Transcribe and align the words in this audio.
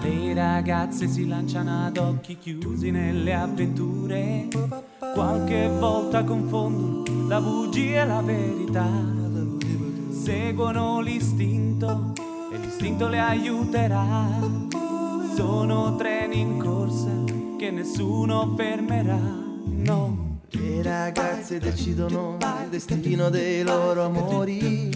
Le 0.00 0.34
ragazze 0.34 1.06
si 1.06 1.28
lanciano 1.28 1.86
ad 1.86 1.96
occhi 1.96 2.38
chiusi 2.38 2.90
nelle 2.90 3.32
avventure, 3.34 4.48
qualche 5.14 5.68
volta 5.68 6.24
confondono 6.24 7.28
la 7.28 7.40
bugia 7.40 8.02
e 8.02 8.06
la 8.06 8.20
verità, 8.20 8.90
seguono 10.10 11.00
l'istinto 11.00 12.14
e 12.52 12.58
l'istinto 12.58 13.06
le 13.06 13.20
aiuterà, 13.20 14.26
sono 15.36 15.94
treni 15.94 16.40
in 16.40 16.58
corsa 16.58 17.10
che 17.56 17.70
nessuno 17.70 18.54
fermerà, 18.56 19.47
no. 19.78 20.26
Le 20.50 20.82
ragazze 20.82 21.58
decidono 21.58 22.38
il 22.62 22.68
destino 22.70 23.28
dei 23.28 23.62
loro 23.62 24.04
amori. 24.04 24.90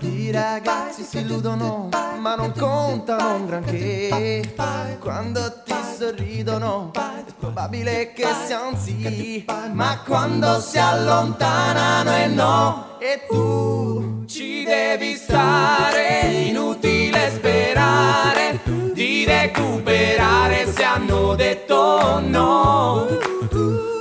I 0.00 0.30
ragazzi 0.30 1.02
si 1.02 1.18
illudono, 1.18 1.88
ma 2.20 2.34
non 2.36 2.52
contano 2.56 3.34
un 3.34 3.46
granché. 3.46 4.54
Quando 5.00 5.62
ti 5.64 5.74
sorridono, 5.98 6.92
è 6.92 7.24
probabile 7.36 8.12
che 8.12 8.26
siano 8.46 8.76
sì. 8.76 9.44
Ma 9.72 10.00
quando 10.06 10.60
si 10.60 10.78
allontanano 10.78 12.16
e 12.16 12.26
no, 12.28 12.98
e 13.00 13.26
tu 13.28 14.24
Ci 14.26 14.64
devi 14.64 15.16
stare, 15.16 16.20
inutile 16.46 17.30
sperare 17.34 18.60
di 18.92 19.24
recuperare 19.24 20.72
se 20.72 20.84
hanno 20.84 21.34
detto 21.34 22.20
no. 22.20 23.32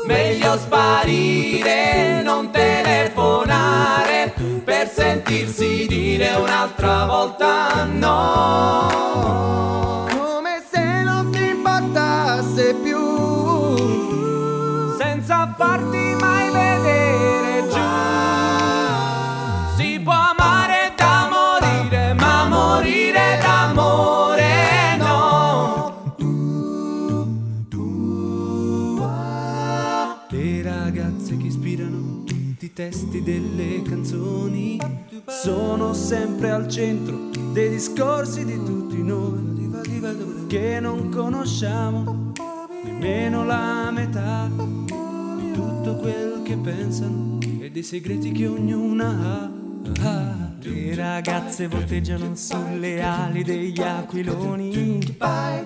Meglio 0.06 0.58
sparire, 0.58 2.22
non 2.24 2.52
telefonare 2.52 4.34
per 4.66 4.90
sentirsi 4.90 5.86
dire 5.88 6.34
un'altra 6.34 7.06
volta 7.06 7.86
no. 7.86 8.88
come 10.10 10.62
se 10.70 11.04
non 11.04 11.32
ti 11.32 11.48
importasse 11.48 12.74
più. 12.76 12.98
Senza 14.98 15.54
farti 15.58 16.16
mai 16.20 16.43
testi 32.90 33.24
delle 33.24 33.82
canzoni 33.82 34.78
sono 35.26 35.94
sempre 35.94 36.50
al 36.50 36.68
centro 36.68 37.30
dei 37.54 37.70
discorsi 37.70 38.44
di 38.44 38.62
tutti 38.62 39.02
noi 39.02 40.46
che 40.48 40.82
non 40.82 41.10
conosciamo 41.10 42.34
nemmeno 42.84 43.46
la 43.46 43.90
metà 43.90 44.50
di 44.54 45.52
tutto 45.54 45.96
quel 45.96 46.42
che 46.44 46.58
pensano 46.58 47.38
e 47.62 47.72
dei 47.72 47.84
segreti 47.84 48.34
che 48.34 48.48
ognuna 48.48 49.52
ha. 50.02 50.52
Le 50.60 50.96
ragazze 50.96 51.68
volteggiano 51.68 52.36
sulle 52.36 53.02
ali 53.02 53.44
degli 53.44 53.82
aquiloni 53.82 55.18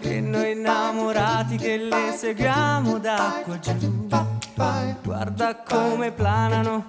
e 0.02 0.22
noi 0.22 0.52
innamorati 0.52 1.58
che 1.58 1.78
le 1.78 2.16
seguiamo 2.16 3.00
da 3.00 3.42
qua 3.44 3.60
giù. 3.60 4.37
Guarda 4.58 5.58
come 5.58 6.12
planano, 6.12 6.86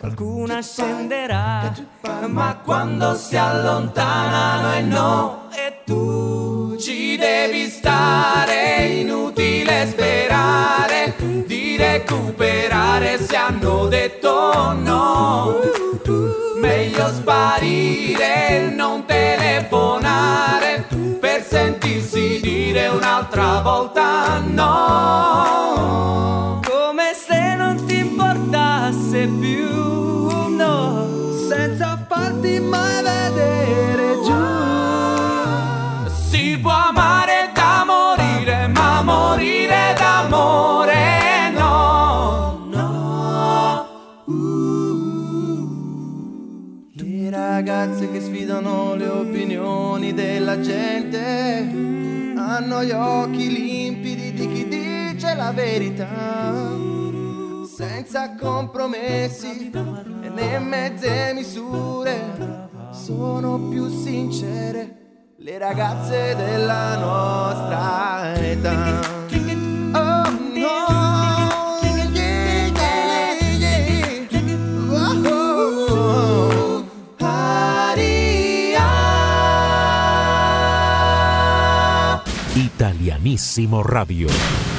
qualcuna 0.00 0.60
scenderà, 0.60 1.72
ma 2.26 2.58
quando 2.60 3.14
si 3.14 3.36
allontanano 3.36 4.74
e 4.74 4.80
no, 4.80 5.42
e 5.52 5.82
tu 5.86 6.76
ci 6.76 7.16
devi 7.16 7.68
stare, 7.68 8.86
inutile 8.86 9.86
sperare 9.86 11.14
di 11.46 11.76
recuperare 11.76 13.20
se 13.20 13.36
hanno 13.36 13.86
detto 13.86 14.72
no. 14.72 15.60
Meglio 16.56 17.08
sparire, 17.10 18.72
non 18.74 19.04
telefonare. 19.04 20.88
Per 21.20 21.44
sentirsi 21.46 22.40
dire 22.40 22.88
un'altra 22.88 23.60
volta 23.60 24.40
no. 24.40 25.63
Importasse 29.14 29.28
più, 29.38 30.56
no, 30.56 31.06
senza 31.48 32.04
farti 32.08 32.58
mai 32.58 33.02
vedere 33.02 34.18
giù. 34.24 34.34
Si 36.08 36.58
può 36.60 36.72
amare 36.72 37.50
da 37.54 37.84
morire, 37.86 38.66
ma 38.68 39.02
morire 39.02 39.94
d'amore 39.96 41.50
no, 41.52 42.66
no. 42.70 43.86
Le 46.92 47.30
ragazze 47.30 48.10
che 48.10 48.20
sfidano 48.20 48.94
le 48.96 49.06
opinioni 49.06 50.12
della 50.12 50.60
gente 50.60 51.92
hanno 52.36 52.84
gli 52.84 52.90
occhi 52.90 53.50
limpidi 53.50 54.32
di 54.32 54.48
chi 54.48 54.68
dice 54.68 55.34
la 55.34 55.52
verità, 55.52 56.52
senza 57.74 58.36
compromessi 58.36 59.68
e 59.72 60.28
né 60.28 60.58
mezze 60.60 61.32
misure, 61.34 62.68
sono 62.92 63.58
più 63.68 63.88
sincere 63.88 65.32
le 65.38 65.58
ragazze 65.58 66.36
della 66.36 66.96
nostra 66.96 68.34
età. 68.36 69.00
Oh. 69.92 70.22
Italianissimo 82.54 83.82
Radio. 83.82 84.73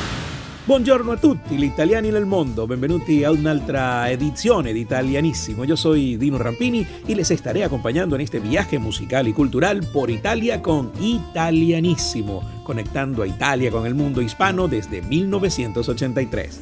Buongiorno 0.65 1.11
a 1.11 1.17
tutti, 1.17 1.57
gli 1.57 1.65
italiani 1.65 2.09
nel 2.09 2.25
mondo, 2.25 2.65
benvenuti 2.65 3.23
a 3.23 3.29
un'altra 3.29 4.09
edizione 4.09 4.73
di 4.73 4.79
Italianissimo. 4.79 5.63
Yo 5.63 5.75
soy 5.75 6.17
Dino 6.17 6.39
Rampini 6.39 6.83
y 7.05 7.13
les 7.13 7.29
estaré 7.29 7.63
acompañando 7.63 8.15
en 8.15 8.21
este 8.21 8.39
viaje 8.39 8.79
musical 8.79 9.27
y 9.27 9.33
cultural 9.33 9.87
por 9.93 10.09
Italia 10.09 10.63
con 10.63 10.91
Italianissimo, 10.99 12.41
conectando 12.63 13.21
a 13.21 13.27
Italia 13.27 13.69
con 13.69 13.85
el 13.85 13.93
mundo 13.93 14.23
hispano 14.23 14.67
desde 14.67 15.03
1983. 15.03 16.61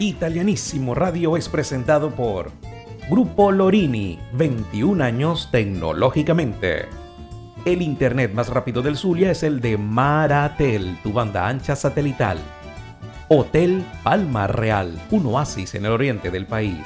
Italianissimo 0.00 0.92
Radio 0.96 1.36
es 1.36 1.48
presentado 1.48 2.10
por 2.10 2.50
Grupo 3.08 3.52
Lorini, 3.52 4.18
21 4.32 5.04
años 5.04 5.50
tecnológicamente. 5.52 6.86
El 7.64 7.80
internet 7.80 8.34
más 8.34 8.48
rápido 8.48 8.82
del 8.82 8.96
Zulia 8.96 9.30
es 9.30 9.44
el 9.44 9.60
de 9.60 9.78
Maratel, 9.78 10.98
tu 11.04 11.12
banda 11.12 11.46
ancha 11.46 11.76
satelital. 11.76 12.38
Hotel 13.30 13.84
Palma 14.02 14.46
Real, 14.46 14.98
un 15.10 15.26
oasis 15.26 15.74
en 15.74 15.84
el 15.84 15.92
oriente 15.92 16.30
del 16.30 16.46
país. 16.46 16.78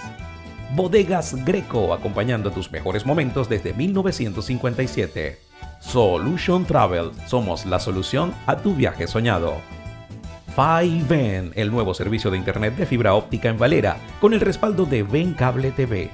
Bodegas 0.75 1.37
Greco, 1.45 1.95
acompañando 1.95 2.51
tus 2.51 2.73
mejores 2.73 3.07
momentos 3.07 3.49
desde 3.49 3.73
1957. 3.73 5.39
Solution 5.79 6.65
Travel, 6.65 7.13
somos 7.29 7.65
la 7.65 7.79
solución 7.79 8.35
a 8.47 8.57
tu 8.57 8.75
viaje 8.75 9.07
soñado. 9.07 9.55
Fiven, 10.57 11.53
el 11.55 11.71
nuevo 11.71 11.95
servicio 11.95 12.29
de 12.29 12.39
internet 12.39 12.75
de 12.75 12.87
fibra 12.87 13.15
óptica 13.15 13.49
en 13.49 13.59
Valera, 13.59 13.99
con 14.21 14.35
el 14.35 14.41
respaldo 14.41 14.85
de 14.85 15.05
Ven 15.05 15.35
Cable 15.35 15.71
TV. 15.71 16.11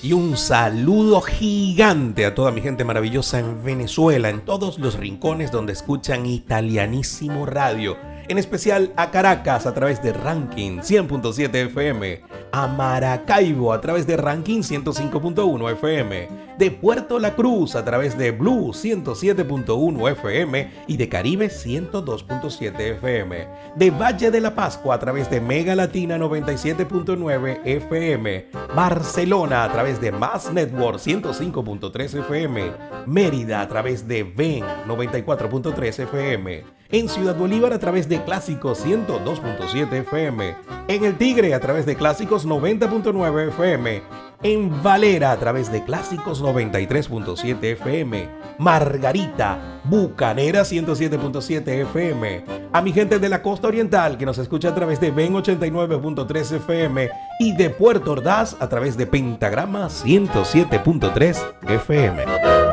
Y 0.00 0.12
un 0.12 0.36
saludo 0.36 1.22
gigante 1.22 2.24
a 2.24 2.36
toda 2.36 2.52
mi 2.52 2.60
gente 2.60 2.84
maravillosa 2.84 3.40
en 3.40 3.64
Venezuela, 3.64 4.28
en 4.28 4.42
todos 4.42 4.78
los 4.78 4.96
rincones 4.96 5.50
donde 5.50 5.72
escuchan 5.72 6.24
Italianísimo 6.24 7.46
Radio. 7.46 8.13
En 8.28 8.38
especial 8.38 8.92
a 8.96 9.10
Caracas 9.10 9.66
a 9.66 9.74
través 9.74 10.02
de 10.02 10.12
Ranking 10.12 10.78
100.7 10.78 11.54
FM, 11.54 12.22
a 12.52 12.66
Maracaibo 12.66 13.72
a 13.72 13.80
través 13.80 14.06
de 14.06 14.16
Ranking 14.16 14.60
105.1 14.60 15.72
FM, 15.72 16.28
de 16.58 16.70
Puerto 16.70 17.18
La 17.18 17.34
Cruz 17.34 17.74
a 17.74 17.84
través 17.84 18.16
de 18.16 18.30
Blue 18.30 18.68
107.1 18.72 20.12
FM 20.12 20.70
y 20.86 20.96
de 20.96 21.08
Caribe 21.08 21.48
102.7 21.48 22.80
FM, 22.96 23.48
de 23.76 23.90
Valle 23.90 24.30
de 24.30 24.40
la 24.40 24.54
Pascua 24.54 24.94
a 24.94 24.98
través 24.98 25.28
de 25.30 25.40
Mega 25.40 25.74
Latina 25.74 26.16
97.9 26.18 27.60
FM, 27.64 28.46
Barcelona 28.74 29.64
a 29.64 29.72
través 29.72 30.00
de 30.00 30.12
Mass 30.12 30.52
Network 30.52 30.98
105.3 30.98 32.20
FM, 32.20 32.72
Mérida 33.06 33.60
a 33.60 33.68
través 33.68 34.06
de 34.06 34.22
Ven 34.22 34.64
94.3 34.86 36.02
FM, 36.04 36.64
en 36.90 37.08
Ciudad 37.08 37.36
Bolívar 37.36 37.72
a 37.72 37.78
través 37.78 38.08
de 38.08 38.22
Clásicos 38.22 38.84
102.7 38.84 39.92
FM, 39.92 40.56
en 40.88 41.04
El 41.04 41.16
Tigre 41.16 41.54
a 41.54 41.60
través 41.60 41.86
de 41.86 41.96
Clásicos 41.96 42.46
90.9 42.46 43.48
FM, 43.48 44.02
en 44.42 44.82
Valera 44.82 45.32
a 45.32 45.36
través 45.38 45.72
de 45.72 45.82
Clásicos 45.84 46.42
93.7 46.42 47.64
FM, 47.64 48.28
Margarita, 48.58 49.80
Bucanera 49.84 50.62
107.7 50.62 51.68
FM, 51.68 52.44
a 52.72 52.82
mi 52.82 52.92
gente 52.92 53.18
de 53.18 53.28
la 53.28 53.42
costa 53.42 53.68
oriental 53.68 54.18
que 54.18 54.26
nos 54.26 54.38
escucha 54.38 54.68
a 54.68 54.74
través 54.74 55.00
de 55.00 55.10
Ben 55.10 55.32
89.3 55.32 56.56
FM 56.56 57.10
y 57.40 57.56
de 57.56 57.70
Puerto 57.70 58.12
Ordaz 58.12 58.56
a 58.60 58.68
través 58.68 58.96
de 58.96 59.06
Pentagrama 59.06 59.88
107.3 59.88 61.42
FM 61.66 62.63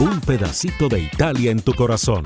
Un 0.00 0.20
pedacito 0.20 0.90
de 0.90 1.00
Italia 1.00 1.50
en 1.50 1.62
tu 1.62 1.72
corazón. 1.72 2.24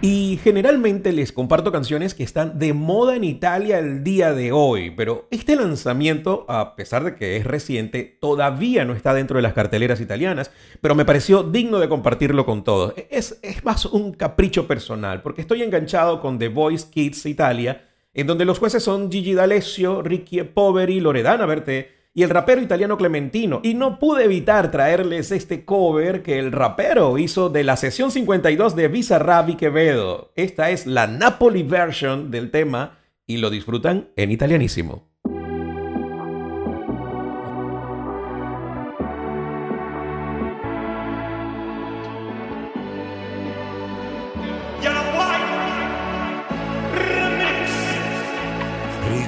Y 0.00 0.38
generalmente 0.44 1.10
les 1.12 1.32
comparto 1.32 1.72
canciones 1.72 2.14
que 2.14 2.22
están 2.22 2.60
de 2.60 2.72
moda 2.72 3.16
en 3.16 3.24
Italia 3.24 3.80
el 3.80 4.04
día 4.04 4.32
de 4.32 4.52
hoy, 4.52 4.92
pero 4.92 5.26
este 5.32 5.56
lanzamiento, 5.56 6.46
a 6.48 6.76
pesar 6.76 7.02
de 7.02 7.16
que 7.16 7.36
es 7.36 7.44
reciente, 7.44 8.16
todavía 8.20 8.84
no 8.84 8.92
está 8.92 9.12
dentro 9.12 9.38
de 9.38 9.42
las 9.42 9.54
carteleras 9.54 10.00
italianas, 10.00 10.52
pero 10.80 10.94
me 10.94 11.06
pareció 11.06 11.42
digno 11.42 11.80
de 11.80 11.88
compartirlo 11.88 12.46
con 12.46 12.62
todos. 12.62 12.94
Es, 13.10 13.40
es 13.42 13.64
más 13.64 13.86
un 13.86 14.12
capricho 14.12 14.68
personal, 14.68 15.20
porque 15.22 15.40
estoy 15.40 15.62
enganchado 15.62 16.20
con 16.20 16.38
The 16.38 16.46
Voice 16.48 16.86
Kids 16.90 17.26
Italia, 17.26 17.88
en 18.12 18.28
donde 18.28 18.44
los 18.44 18.60
jueces 18.60 18.82
son 18.82 19.10
Gigi 19.10 19.32
D'Alessio, 19.34 20.02
Ricky 20.02 20.42
Poveri, 20.42 21.00
Loredana 21.00 21.46
Berté, 21.46 21.93
y 22.14 22.22
el 22.22 22.30
rapero 22.30 22.62
italiano 22.62 22.96
Clementino. 22.96 23.60
Y 23.62 23.74
no 23.74 23.98
pude 23.98 24.24
evitar 24.24 24.70
traerles 24.70 25.32
este 25.32 25.64
cover 25.64 26.22
que 26.22 26.38
el 26.38 26.52
rapero 26.52 27.18
hizo 27.18 27.50
de 27.50 27.64
la 27.64 27.76
sesión 27.76 28.10
52 28.10 28.76
de 28.76 28.88
Visa 28.88 29.18
Rabi 29.18 29.56
Quevedo. 29.56 30.32
Esta 30.36 30.70
es 30.70 30.86
la 30.86 31.08
Napoli 31.08 31.64
version 31.64 32.30
del 32.30 32.50
tema 32.50 32.98
y 33.26 33.38
lo 33.38 33.50
disfrutan 33.50 34.10
en 34.16 34.30
italianísimo. 34.30 35.13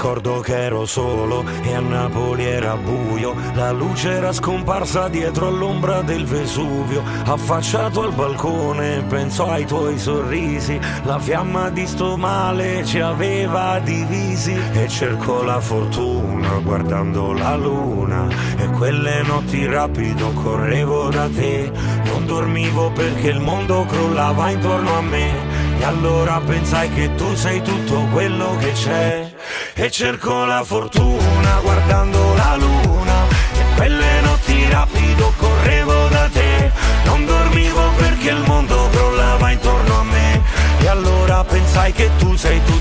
Ricordo 0.06 0.38
che 0.38 0.56
ero 0.56 0.86
solo 0.86 1.44
e 1.64 1.74
a 1.74 1.80
Napoli 1.80 2.44
era 2.44 2.76
buio. 2.76 3.34
La 3.54 3.72
luce 3.72 4.10
era 4.10 4.32
scomparsa 4.32 5.08
dietro 5.08 5.48
all'ombra 5.48 6.02
del 6.02 6.24
Vesuvio. 6.24 7.02
Affacciato 7.24 8.04
al 8.04 8.12
balcone, 8.12 9.02
penso 9.08 9.50
ai 9.50 9.66
tuoi 9.66 9.98
sorrisi. 9.98 10.78
La 11.02 11.18
fiamma 11.18 11.70
di 11.70 11.88
sto 11.88 12.16
male 12.16 12.84
ci 12.84 13.00
aveva 13.00 13.80
divisi. 13.80 14.56
E 14.74 14.86
cerco 14.86 15.42
la 15.42 15.60
fortuna 15.60 16.50
guardando 16.62 17.32
la 17.32 17.56
luna. 17.56 18.28
E 18.58 18.66
quelle 18.68 19.22
notti 19.24 19.66
rapido 19.66 20.30
correvo 20.34 21.08
da 21.08 21.28
te. 21.28 21.68
Non 22.04 22.26
dormivo 22.26 22.92
perché 22.92 23.30
il 23.30 23.40
mondo 23.40 23.84
crollava 23.84 24.50
intorno 24.50 24.98
a 24.98 25.02
me. 25.02 25.34
E 25.80 25.82
allora 25.82 26.40
pensai 26.46 26.90
che 26.90 27.12
tu 27.16 27.34
sei 27.34 27.60
tutto 27.60 28.06
quello 28.12 28.56
che 28.60 28.70
c'è 28.70 29.25
e 29.74 29.90
cerco 29.90 30.44
la 30.44 30.62
fortuna 30.64 31.60
guardando 31.60 32.34
la 32.34 32.56
luna. 32.56 33.26
E 33.54 33.74
quelle 33.74 34.20
notti 34.22 34.68
rapido 34.70 35.32
correvo 35.36 36.08
da 36.08 36.28
te. 36.32 36.70
Non 37.04 37.24
dormivo 37.26 37.90
perché 37.96 38.30
il 38.30 38.42
mondo 38.46 38.88
crollava 38.90 39.50
intorno 39.50 40.00
a 40.00 40.02
me. 40.04 40.42
E 40.80 40.88
allora 40.88 41.44
pensai 41.44 41.92
che 41.92 42.10
tu 42.18 42.36
sei 42.36 42.62
tutto 42.64 42.75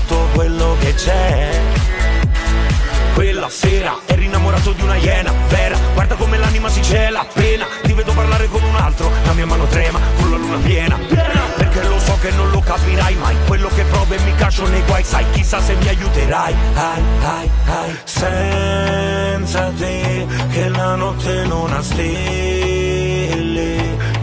caccio 14.56 14.68
nei 14.68 14.82
guai 14.86 15.04
sai 15.04 15.24
chissà 15.32 15.60
se 15.60 15.74
mi 15.74 15.88
aiuterai. 15.88 16.54
Ai, 16.74 17.02
ai, 17.20 17.50
ai. 17.66 17.98
senza 18.04 19.70
te 19.76 20.26
che 20.50 20.68
la 20.70 20.94
notte 20.94 21.44
non 21.44 21.72
ha 21.72 21.82
stelle. 21.82 23.24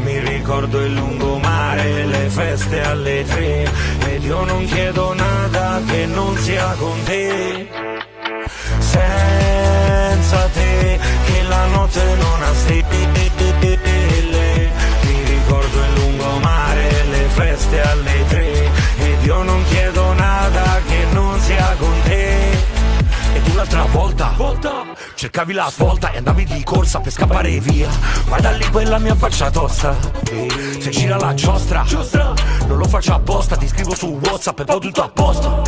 Mi 0.03 0.19
ricordo 0.19 0.79
il 0.79 0.93
lungomare 0.93 2.05
le 2.05 2.29
feste 2.29 2.81
alle 2.81 3.23
tre. 3.25 3.69
Ed 4.07 4.23
io 4.23 4.43
non 4.43 4.65
chiedo 4.65 5.13
nada 5.13 5.81
che 5.85 6.05
non 6.07 6.35
sia 6.37 6.75
con 6.79 7.03
te. 7.03 7.67
Senza 8.79 10.49
te 10.53 10.99
che 11.25 11.43
la 11.43 11.65
notte 11.67 12.03
non 12.15 12.41
ha 12.41 12.53
stelle. 12.55 12.91
Mi 15.03 15.23
ricordo 15.25 15.77
il 15.79 15.93
lungomare 15.93 17.03
le 17.11 17.27
feste 17.29 17.81
alle 17.81 18.25
tre. 18.27 18.71
Ed 18.97 19.23
io 19.25 19.43
non 19.43 19.63
chiedo 19.65 19.92
l'altra 23.73 24.33
volta, 24.35 24.85
cercavi 25.15 25.53
la 25.53 25.69
svolta 25.69 26.11
e 26.11 26.17
andavi 26.17 26.45
di 26.45 26.63
corsa 26.63 26.99
per 26.99 27.11
scappare 27.11 27.59
via. 27.59 27.89
Guarda 28.27 28.51
lì 28.51 28.69
quella 28.69 28.99
mia 28.99 29.15
faccia 29.15 29.49
tosta 29.49 29.95
se 30.79 30.89
gira 30.89 31.17
la 31.17 31.33
giostra, 31.33 31.83
giostra 31.83 32.33
non 32.67 32.77
lo 32.77 32.87
faccio 32.87 33.13
apposta 33.13 33.55
ti 33.55 33.67
scrivo 33.67 33.95
su 33.95 34.19
whatsapp 34.21 34.59
e 34.59 34.63
poi 34.65 34.79
tutto 34.79 35.03
a 35.03 35.09
posto 35.09 35.61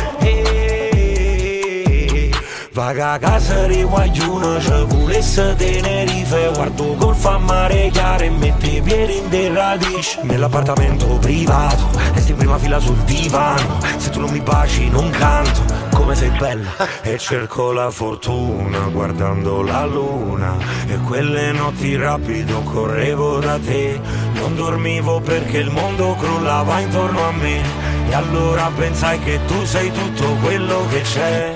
Vaga 2.76 3.16
casa 3.18 3.66
di 3.66 3.82
guagliuno 3.84 4.60
ci 4.60 4.84
volesse 4.88 5.54
Tenerife 5.56 6.50
Guardo 6.52 6.94
golf 6.96 7.24
a 7.24 7.38
mare 7.38 7.88
chiaro 7.90 8.24
e 8.24 8.28
mette 8.28 8.66
i 8.66 8.82
piedi 8.82 9.16
in 9.16 9.30
dei 9.30 9.50
radici 9.50 10.18
Nell'appartamento 10.24 11.06
privato, 11.16 11.88
resti 12.12 12.32
in 12.32 12.36
prima 12.36 12.58
fila 12.58 12.78
sul 12.78 12.98
divano. 13.04 13.80
Se 13.96 14.10
tu 14.10 14.20
non 14.20 14.30
mi 14.30 14.40
baci 14.40 14.90
non 14.90 15.08
canto, 15.08 15.62
come 15.94 16.14
sei 16.14 16.28
bella. 16.38 16.68
E 17.00 17.16
cerco 17.16 17.72
la 17.72 17.90
fortuna 17.90 18.80
guardando 18.88 19.62
la 19.62 19.86
luna. 19.86 20.58
E 20.86 20.98
quelle 20.98 21.52
notti 21.52 21.96
rapido 21.96 22.60
correvo 22.60 23.38
da 23.38 23.58
te. 23.58 23.98
Non 24.34 24.54
dormivo 24.54 25.20
perché 25.20 25.58
il 25.58 25.70
mondo 25.70 26.14
crollava 26.14 26.80
intorno 26.80 27.26
a 27.26 27.32
me. 27.32 27.62
E 28.10 28.14
allora 28.14 28.70
pensai 28.76 29.18
che 29.20 29.40
tu 29.46 29.64
sei 29.64 29.90
tutto 29.90 30.36
quello 30.42 30.86
che 30.90 31.00
c'è 31.00 31.55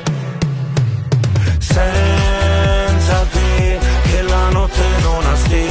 notte 4.51 4.83
non 5.03 5.25
ha 5.27 5.37
stelle. 5.37 5.69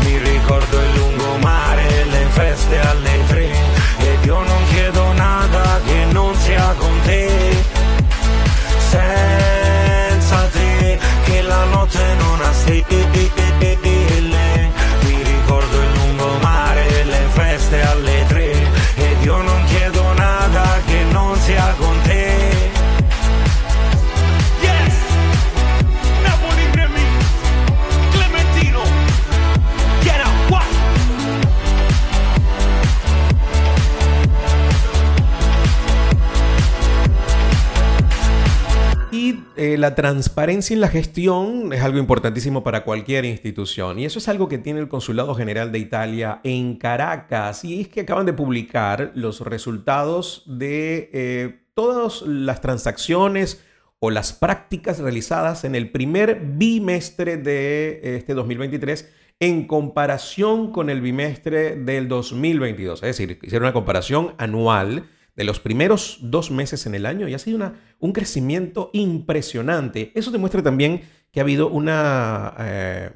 Mi 0.00 0.18
ricordo 0.18 0.80
il 0.80 0.94
lungomare 0.94 2.04
le 2.04 2.26
feste 2.30 2.78
alle 2.80 3.24
tre. 3.26 3.50
Ed 3.98 4.24
io 4.24 4.42
non 4.42 4.64
chiedo 4.70 5.12
nada 5.12 5.80
che 5.84 6.04
non 6.10 6.34
sia 6.36 6.74
con 6.78 7.00
te 7.04 7.31
la 39.82 39.96
transparencia 39.96 40.74
en 40.74 40.80
la 40.80 40.86
gestión 40.86 41.72
es 41.72 41.82
algo 41.82 41.98
importantísimo 41.98 42.62
para 42.62 42.84
cualquier 42.84 43.24
institución 43.24 43.98
y 43.98 44.04
eso 44.04 44.20
es 44.20 44.28
algo 44.28 44.48
que 44.48 44.58
tiene 44.58 44.78
el 44.78 44.86
Consulado 44.86 45.34
General 45.34 45.72
de 45.72 45.80
Italia 45.80 46.40
en 46.44 46.76
Caracas 46.76 47.64
y 47.64 47.80
es 47.80 47.88
que 47.88 48.02
acaban 48.02 48.24
de 48.24 48.32
publicar 48.32 49.10
los 49.16 49.40
resultados 49.40 50.44
de 50.46 51.10
eh, 51.12 51.64
todas 51.74 52.22
las 52.22 52.60
transacciones 52.60 53.64
o 53.98 54.12
las 54.12 54.32
prácticas 54.32 55.00
realizadas 55.00 55.64
en 55.64 55.74
el 55.74 55.90
primer 55.90 56.40
bimestre 56.40 57.36
de 57.36 58.16
este 58.16 58.34
2023 58.34 59.12
en 59.40 59.66
comparación 59.66 60.70
con 60.70 60.90
el 60.90 61.00
bimestre 61.00 61.74
del 61.74 62.06
2022. 62.06 63.02
Es 63.02 63.18
decir, 63.18 63.40
hicieron 63.42 63.64
una 63.66 63.72
comparación 63.72 64.36
anual 64.38 65.08
de 65.34 65.44
los 65.44 65.60
primeros 65.60 66.18
dos 66.22 66.50
meses 66.50 66.86
en 66.86 66.94
el 66.94 67.06
año 67.06 67.28
y 67.28 67.34
ha 67.34 67.38
sido 67.38 67.56
una, 67.56 67.80
un 67.98 68.12
crecimiento 68.12 68.90
impresionante. 68.92 70.12
Eso 70.14 70.30
demuestra 70.30 70.62
también 70.62 71.02
que 71.32 71.40
ha 71.40 71.42
habido 71.42 71.68
una, 71.68 72.54
eh, 72.58 73.10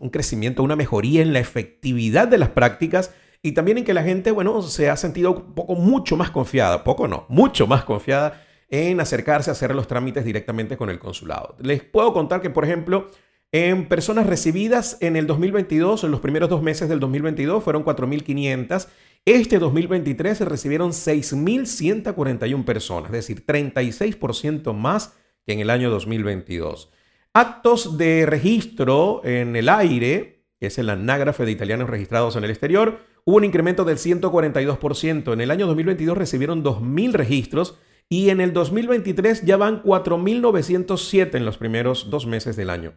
un 0.00 0.10
crecimiento, 0.10 0.62
una 0.62 0.76
mejoría 0.76 1.22
en 1.22 1.32
la 1.32 1.38
efectividad 1.38 2.26
de 2.26 2.38
las 2.38 2.48
prácticas 2.48 3.14
y 3.42 3.52
también 3.52 3.78
en 3.78 3.84
que 3.84 3.94
la 3.94 4.02
gente, 4.02 4.32
bueno, 4.32 4.60
se 4.62 4.90
ha 4.90 4.96
sentido 4.96 5.32
un 5.32 5.54
poco 5.54 5.74
mucho 5.76 6.16
más 6.16 6.30
confiada, 6.30 6.84
poco 6.84 7.06
no, 7.06 7.26
mucho 7.28 7.66
más 7.66 7.84
confiada 7.84 8.42
en 8.68 9.00
acercarse 9.00 9.50
a 9.50 9.52
hacer 9.52 9.74
los 9.74 9.86
trámites 9.86 10.24
directamente 10.24 10.76
con 10.76 10.90
el 10.90 10.98
consulado. 10.98 11.56
Les 11.60 11.82
puedo 11.82 12.12
contar 12.12 12.40
que, 12.40 12.50
por 12.50 12.64
ejemplo, 12.64 13.10
en 13.52 13.88
personas 13.88 14.26
recibidas 14.26 14.96
en 15.00 15.16
el 15.16 15.26
2022, 15.26 16.04
en 16.04 16.10
los 16.10 16.20
primeros 16.20 16.48
dos 16.48 16.62
meses 16.62 16.88
del 16.88 17.00
2022, 17.00 17.64
fueron 17.64 17.84
4.500 17.84 18.86
este 19.24 19.58
2023 19.58 20.38
se 20.38 20.44
recibieron 20.44 20.90
6.141 20.90 22.64
personas, 22.64 23.10
es 23.10 23.28
decir, 23.28 23.46
36% 23.46 24.72
más 24.74 25.16
que 25.46 25.52
en 25.52 25.60
el 25.60 25.70
año 25.70 25.90
2022. 25.90 26.90
Actos 27.32 27.96
de 27.96 28.26
registro 28.26 29.20
en 29.24 29.54
el 29.56 29.68
aire, 29.68 30.44
que 30.58 30.66
es 30.66 30.78
el 30.78 30.90
anágrafe 30.90 31.44
de 31.44 31.52
italianos 31.52 31.88
registrados 31.88 32.36
en 32.36 32.44
el 32.44 32.50
exterior, 32.50 33.00
hubo 33.24 33.36
un 33.36 33.44
incremento 33.44 33.84
del 33.84 33.98
142%. 33.98 35.32
En 35.32 35.40
el 35.40 35.50
año 35.50 35.66
2022 35.66 36.18
recibieron 36.18 36.64
2.000 36.64 37.12
registros 37.12 37.78
y 38.08 38.30
en 38.30 38.40
el 38.40 38.52
2023 38.52 39.44
ya 39.44 39.56
van 39.56 39.82
4.907 39.82 41.36
en 41.36 41.44
los 41.44 41.56
primeros 41.56 42.10
dos 42.10 42.26
meses 42.26 42.56
del 42.56 42.70
año. 42.70 42.94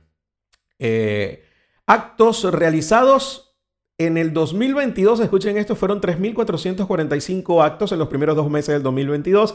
Eh, 0.79 1.45
actos 1.85 2.43
realizados 2.51 3.52
en 3.97 4.17
el 4.17 4.33
2022, 4.33 5.19
escuchen 5.19 5.57
esto, 5.57 5.75
fueron 5.75 5.99
3.445 6.01 7.63
actos 7.63 7.91
en 7.91 7.99
los 7.99 8.07
primeros 8.07 8.35
dos 8.35 8.49
meses 8.49 8.73
del 8.73 8.81
2022 8.83 9.53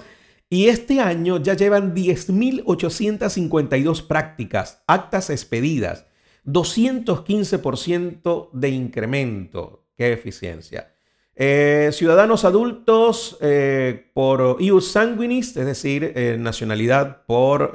y 0.50 0.68
este 0.68 1.00
año 1.00 1.42
ya 1.42 1.54
llevan 1.54 1.92
10.852 1.94 4.06
prácticas, 4.06 4.84
actas 4.86 5.30
expedidas, 5.30 6.06
215% 6.46 8.50
de 8.52 8.68
incremento. 8.70 9.84
¡Qué 9.96 10.12
eficiencia! 10.12 10.92
Eh, 11.40 11.90
ciudadanos 11.92 12.44
adultos 12.44 13.38
eh, 13.40 14.10
por 14.12 14.56
ius 14.58 14.90
sanguinis, 14.90 15.56
es 15.56 15.66
decir, 15.66 16.12
eh, 16.16 16.36
nacionalidad 16.38 17.24
por 17.26 17.74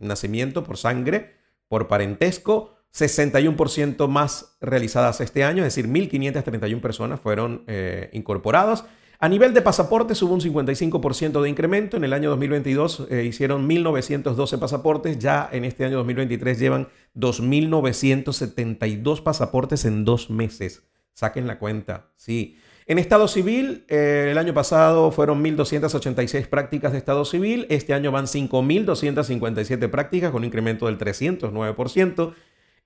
nacimiento, 0.00 0.64
por 0.64 0.78
sangre, 0.78 1.34
por 1.68 1.88
parentesco, 1.88 2.75
61% 2.94 4.08
más 4.08 4.56
realizadas 4.60 5.20
este 5.20 5.44
año, 5.44 5.64
es 5.64 5.74
decir, 5.74 5.88
1.531 5.88 6.80
personas 6.80 7.20
fueron 7.20 7.64
eh, 7.66 8.10
incorporadas. 8.12 8.84
A 9.18 9.30
nivel 9.30 9.54
de 9.54 9.62
pasaportes 9.62 10.20
hubo 10.22 10.34
un 10.34 10.40
55% 10.40 11.40
de 11.40 11.48
incremento. 11.48 11.96
En 11.96 12.04
el 12.04 12.12
año 12.12 12.28
2022 12.30 13.06
eh, 13.10 13.24
hicieron 13.24 13.66
1.912 13.68 14.58
pasaportes. 14.58 15.18
Ya 15.18 15.48
en 15.50 15.64
este 15.64 15.86
año 15.86 15.96
2023 15.98 16.58
llevan 16.58 16.88
2.972 17.14 19.22
pasaportes 19.22 19.84
en 19.86 20.04
dos 20.04 20.28
meses. 20.28 20.82
Saquen 21.14 21.46
la 21.46 21.58
cuenta. 21.58 22.10
Sí. 22.16 22.58
En 22.88 22.98
Estado 22.98 23.26
Civil, 23.26 23.84
eh, 23.88 24.28
el 24.30 24.38
año 24.38 24.52
pasado 24.52 25.10
fueron 25.10 25.42
1.286 25.42 26.46
prácticas 26.46 26.92
de 26.92 26.98
Estado 26.98 27.24
Civil. 27.24 27.66
Este 27.70 27.94
año 27.94 28.12
van 28.12 28.26
5.257 28.26 29.90
prácticas 29.90 30.30
con 30.30 30.42
un 30.42 30.44
incremento 30.44 30.86
del 30.86 30.98
309%. 30.98 32.34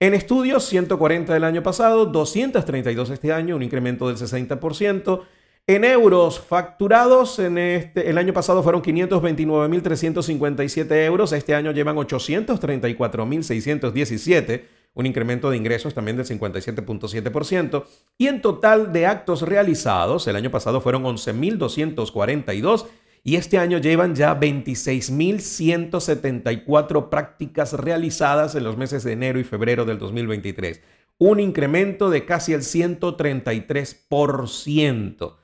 En 0.03 0.15
estudios, 0.15 0.65
140 0.65 1.35
del 1.35 1.45
año 1.45 1.63
pasado, 1.63 2.07
232 2.07 3.11
este 3.11 3.35
año, 3.35 3.55
un 3.55 3.63
incremento 3.63 4.09
del 4.09 4.17
60%. 4.17 5.21
En 5.67 5.85
euros 5.85 6.41
facturados, 6.41 7.39
en 7.39 7.59
este, 7.59 8.09
el 8.09 8.17
año 8.17 8.33
pasado 8.33 8.63
fueron 8.63 8.81
529.357 8.81 11.05
euros, 11.05 11.33
este 11.33 11.55
año 11.55 11.73
llevan 11.73 11.97
834.617, 11.97 14.63
un 14.95 15.05
incremento 15.05 15.51
de 15.51 15.59
ingresos 15.59 15.93
también 15.93 16.17
del 16.17 16.25
57.7%. 16.25 17.85
Y 18.17 18.29
en 18.29 18.41
total 18.41 18.95
de 18.95 19.05
actos 19.05 19.43
realizados, 19.43 20.27
el 20.27 20.37
año 20.37 20.51
pasado 20.51 20.81
fueron 20.81 21.05
11.242 21.05 22.87
y 23.23 23.37
este 23.37 23.59
año 23.59 23.77
llevan 23.79 24.15
ya 24.15 24.39
26.174 24.39 27.09
prácticas 27.11 27.73
realizadas 27.75 28.55
en 28.55 28.65
los 28.65 28.77
meses 28.77 29.03
de 29.05 29.13
enero 29.13 29.39
y 29.39 29.45
febrero 29.45 29.85
del 29.85 29.99
2023, 29.99 30.81
un 31.19 31.39
incremento 31.41 32.09
de 32.09 32.25
casi 32.25 32.55
el 32.55 32.63
133%. 32.63 35.35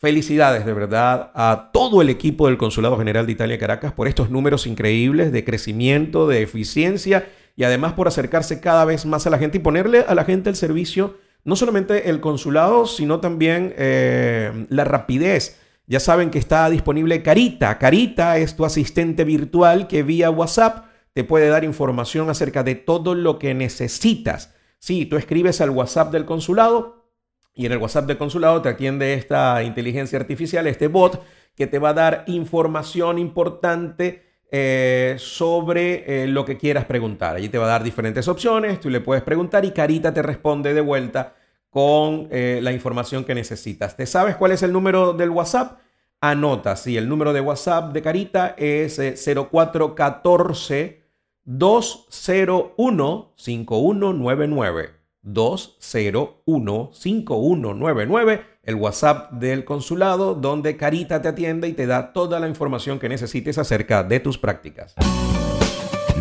Felicidades 0.00 0.64
de 0.64 0.72
verdad 0.72 1.32
a 1.34 1.70
todo 1.72 2.02
el 2.02 2.08
equipo 2.08 2.46
del 2.46 2.56
Consulado 2.56 2.96
General 2.96 3.26
de 3.26 3.32
Italia 3.32 3.58
Caracas 3.58 3.92
por 3.92 4.06
estos 4.06 4.30
números 4.30 4.68
increíbles 4.68 5.32
de 5.32 5.44
crecimiento, 5.44 6.28
de 6.28 6.42
eficiencia 6.42 7.28
y 7.56 7.64
además 7.64 7.94
por 7.94 8.06
acercarse 8.06 8.60
cada 8.60 8.84
vez 8.84 9.06
más 9.06 9.26
a 9.26 9.30
la 9.30 9.38
gente 9.38 9.58
y 9.58 9.60
ponerle 9.60 10.04
a 10.06 10.14
la 10.14 10.24
gente 10.24 10.50
el 10.50 10.54
servicio, 10.54 11.16
no 11.42 11.56
solamente 11.56 12.10
el 12.10 12.20
consulado, 12.20 12.86
sino 12.86 13.18
también 13.18 13.74
eh, 13.76 14.66
la 14.68 14.84
rapidez 14.84 15.58
ya 15.88 16.00
saben 16.00 16.30
que 16.30 16.38
está 16.38 16.68
disponible 16.68 17.22
Carita. 17.22 17.78
Carita 17.78 18.36
es 18.36 18.54
tu 18.54 18.66
asistente 18.66 19.24
virtual 19.24 19.88
que 19.88 20.02
vía 20.02 20.30
WhatsApp 20.30 20.84
te 21.14 21.24
puede 21.24 21.48
dar 21.48 21.64
información 21.64 22.28
acerca 22.28 22.62
de 22.62 22.74
todo 22.74 23.14
lo 23.14 23.38
que 23.38 23.54
necesitas. 23.54 24.54
Sí, 24.78 25.06
tú 25.06 25.16
escribes 25.16 25.60
al 25.62 25.70
WhatsApp 25.70 26.12
del 26.12 26.26
consulado 26.26 27.10
y 27.54 27.66
en 27.66 27.72
el 27.72 27.78
WhatsApp 27.78 28.06
del 28.06 28.18
consulado 28.18 28.60
te 28.60 28.68
atiende 28.68 29.14
esta 29.14 29.62
inteligencia 29.64 30.18
artificial, 30.18 30.66
este 30.66 30.88
bot, 30.88 31.24
que 31.56 31.66
te 31.66 31.78
va 31.78 31.88
a 31.88 31.94
dar 31.94 32.24
información 32.26 33.18
importante 33.18 34.42
eh, 34.52 35.16
sobre 35.18 36.22
eh, 36.22 36.26
lo 36.28 36.44
que 36.44 36.58
quieras 36.58 36.84
preguntar. 36.84 37.34
Allí 37.34 37.48
te 37.48 37.58
va 37.58 37.64
a 37.64 37.70
dar 37.70 37.82
diferentes 37.82 38.28
opciones, 38.28 38.78
tú 38.78 38.90
le 38.90 39.00
puedes 39.00 39.24
preguntar 39.24 39.64
y 39.64 39.70
Carita 39.70 40.12
te 40.12 40.22
responde 40.22 40.74
de 40.74 40.82
vuelta 40.82 41.34
con 41.78 42.26
eh, 42.32 42.58
la 42.60 42.72
información 42.72 43.22
que 43.22 43.36
necesitas. 43.36 43.96
¿Te 43.96 44.04
sabes 44.04 44.34
cuál 44.34 44.50
es 44.50 44.64
el 44.64 44.72
número 44.72 45.12
del 45.12 45.30
WhatsApp? 45.30 45.78
Anota, 46.20 46.74
sí, 46.74 46.96
el 46.96 47.08
número 47.08 47.32
de 47.32 47.40
WhatsApp 47.40 47.92
de 47.92 48.02
Carita 48.02 48.56
es 48.58 48.98
0414 48.98 51.04
201 51.44 53.32
5199. 53.36 54.90
201 55.22 56.90
5199, 56.92 58.44
el 58.64 58.74
WhatsApp 58.74 59.30
del 59.34 59.64
consulado 59.64 60.34
donde 60.34 60.76
Carita 60.76 61.22
te 61.22 61.28
atiende 61.28 61.68
y 61.68 61.74
te 61.74 61.86
da 61.86 62.12
toda 62.12 62.40
la 62.40 62.48
información 62.48 62.98
que 62.98 63.08
necesites 63.08 63.56
acerca 63.56 64.02
de 64.02 64.18
tus 64.18 64.36
prácticas. 64.36 64.96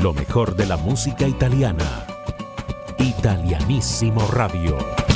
Lo 0.03 0.13
mejor 0.13 0.55
de 0.55 0.67
la 0.67 0.77
música 0.77 1.27
italiana. 1.27 2.05
Italianísimo 2.99 4.21
Radio. 4.27 5.06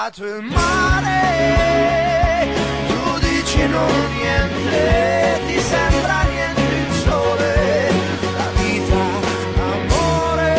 Inventato 0.00 0.24
il 0.24 0.42
mare, 0.44 1.18
tu 2.86 3.18
dici 3.18 3.66
non 3.68 3.90
niente, 4.14 5.40
ti 5.46 5.60
sembra 5.60 6.22
niente 6.22 6.60
il 6.62 6.92
sole, 7.04 7.90
la 8.36 8.48
vita, 8.56 8.94
l'amore, 9.58 10.56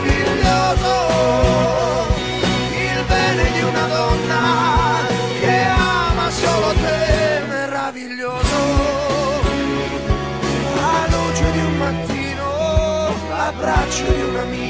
meraviglioso, 0.00 0.94
il 2.72 3.04
bene 3.06 3.52
di 3.52 3.60
una 3.62 3.86
donna 3.86 4.42
che 5.40 5.64
ama 5.66 6.30
solo 6.30 6.72
te, 6.72 7.42
meraviglioso, 7.46 8.58
la 10.76 11.06
luce 11.10 11.50
di 11.52 11.58
un 11.58 11.76
mattino, 11.76 12.48
l'abbraccio 13.28 14.04
di 14.12 14.22
un 14.22 14.36
amico 14.36 14.69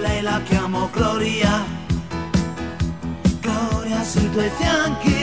lei 0.00 0.22
la 0.22 0.40
chiamo 0.44 0.88
Gloria, 0.92 1.64
Gloria 3.40 4.02
sui 4.02 4.30
tuoi 4.30 4.50
fianchi. 4.56 5.19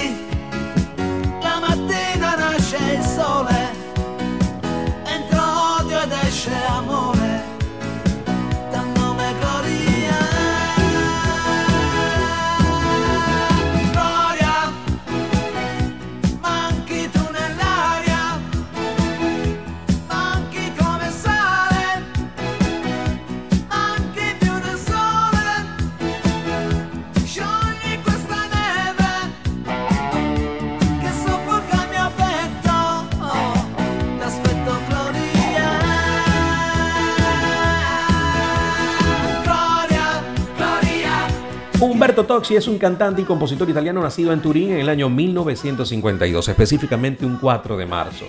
Humberto 41.98 42.26
Toxi 42.28 42.56
es 42.56 42.68
un 42.68 42.78
cantante 42.78 43.24
y 43.24 43.26
compositor 43.26 43.68
italiano 43.68 44.04
nacido 44.04 44.32
en 44.32 44.40
Turín 44.40 44.70
en 44.70 44.78
el 44.82 44.88
año 44.88 45.10
1952, 45.10 46.48
específicamente 46.48 47.26
un 47.26 47.38
4 47.38 47.76
de 47.76 47.88
marzo. 47.88 48.26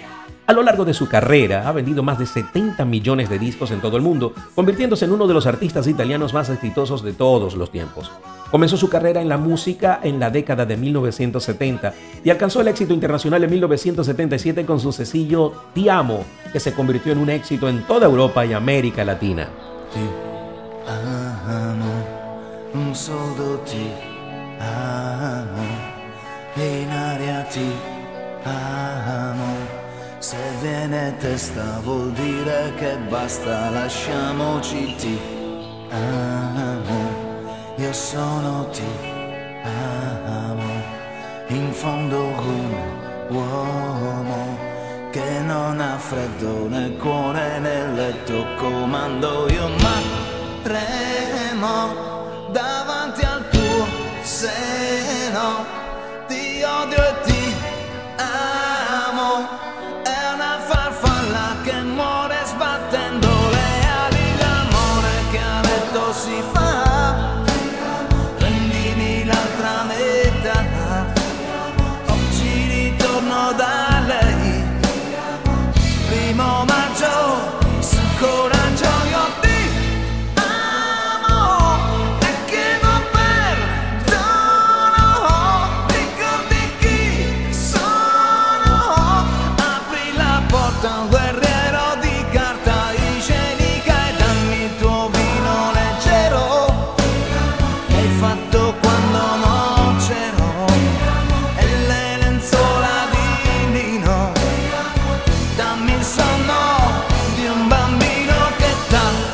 A 0.47 0.55
lo 0.55 0.63
largo 0.63 0.87
de 0.87 0.95
su 0.95 1.07
carrera 1.07 1.69
ha 1.69 1.73
vendido 1.73 2.03
más 2.03 2.19
de 2.19 2.25
70 2.25 2.87
millones 2.87 3.29
de 3.29 3.39
discos 3.39 3.71
en 3.71 3.83
todo 3.83 3.99
el 3.99 4.03
mundo, 4.03 4.33
convirtiéndose 4.55 5.05
en 5.05 5.13
uno 5.13 5.27
de 5.27 5.35
los 5.35 5.47
artistas 5.47 5.87
italianos 5.87 6.33
más 6.33 6.49
exitosos 6.49 7.03
de 7.03 7.13
todos 7.13 7.57
los 7.57 7.71
tiempos. 7.71 8.11
Comenzó 8.51 8.79
su 8.79 8.89
carrera 8.89 9.21
en 9.21 9.29
la 9.29 9.37
música 9.37 10.01
en 10.03 10.19
la 10.19 10.31
década 10.31 10.65
de 10.65 10.79
1970 10.79 11.93
y 12.25 12.31
alcanzó 12.31 12.63
el 12.63 12.69
éxito 12.69 12.95
internacional 12.95 13.45
en 13.45 13.51
1977 13.51 14.65
con 14.65 14.81
su 14.81 14.93
sencillo 14.93 15.53
Ti 15.75 15.91
Amo, 15.91 16.25
que 16.55 16.59
se 16.59 16.73
convirtió 16.73 17.13
en 17.13 17.19
un 17.19 17.29
éxito 17.29 17.69
en 17.69 17.83
toda 17.83 18.07
Europa 18.07 18.47
y 18.47 18.55
América 18.55 19.05
Latina. 19.05 19.47
ti 19.93 20.01
amo, 20.89 21.88
un 22.73 22.95
solo 22.95 23.61
ti 23.63 23.91
amo, 24.59 25.67
in 26.55 26.91
aria 26.91 27.43
ti 27.43 27.71
amo. 28.43 29.77
Se 30.19 30.37
viene 30.61 31.17
testa 31.19 31.81
vuol 31.83 32.13
dire 32.13 32.73
che 32.77 32.97
basta, 33.09 33.71
lasciamoci 33.71 34.95
ti 34.97 35.19
amo. 35.91 37.27
Io 37.77 37.93
sono 37.93 38.69
ti 38.71 38.83
amo, 39.63 40.83
in 41.49 41.73
fondo 41.73 42.25
un 42.25 42.75
uomo 43.29 44.57
che 45.13 45.41
non 45.41 45.81
ha 45.81 45.97
freddo 45.97 46.69
né 46.69 46.97
cuore 46.97 47.59
nel 47.61 47.95
letto, 47.95 48.45
comando 48.57 49.49
io 49.49 49.69
ma 49.69 50.03
tremo 50.63 52.08
davanti 52.51 53.23
al 53.23 53.49
tuo 53.51 53.87
seno, 54.23 55.65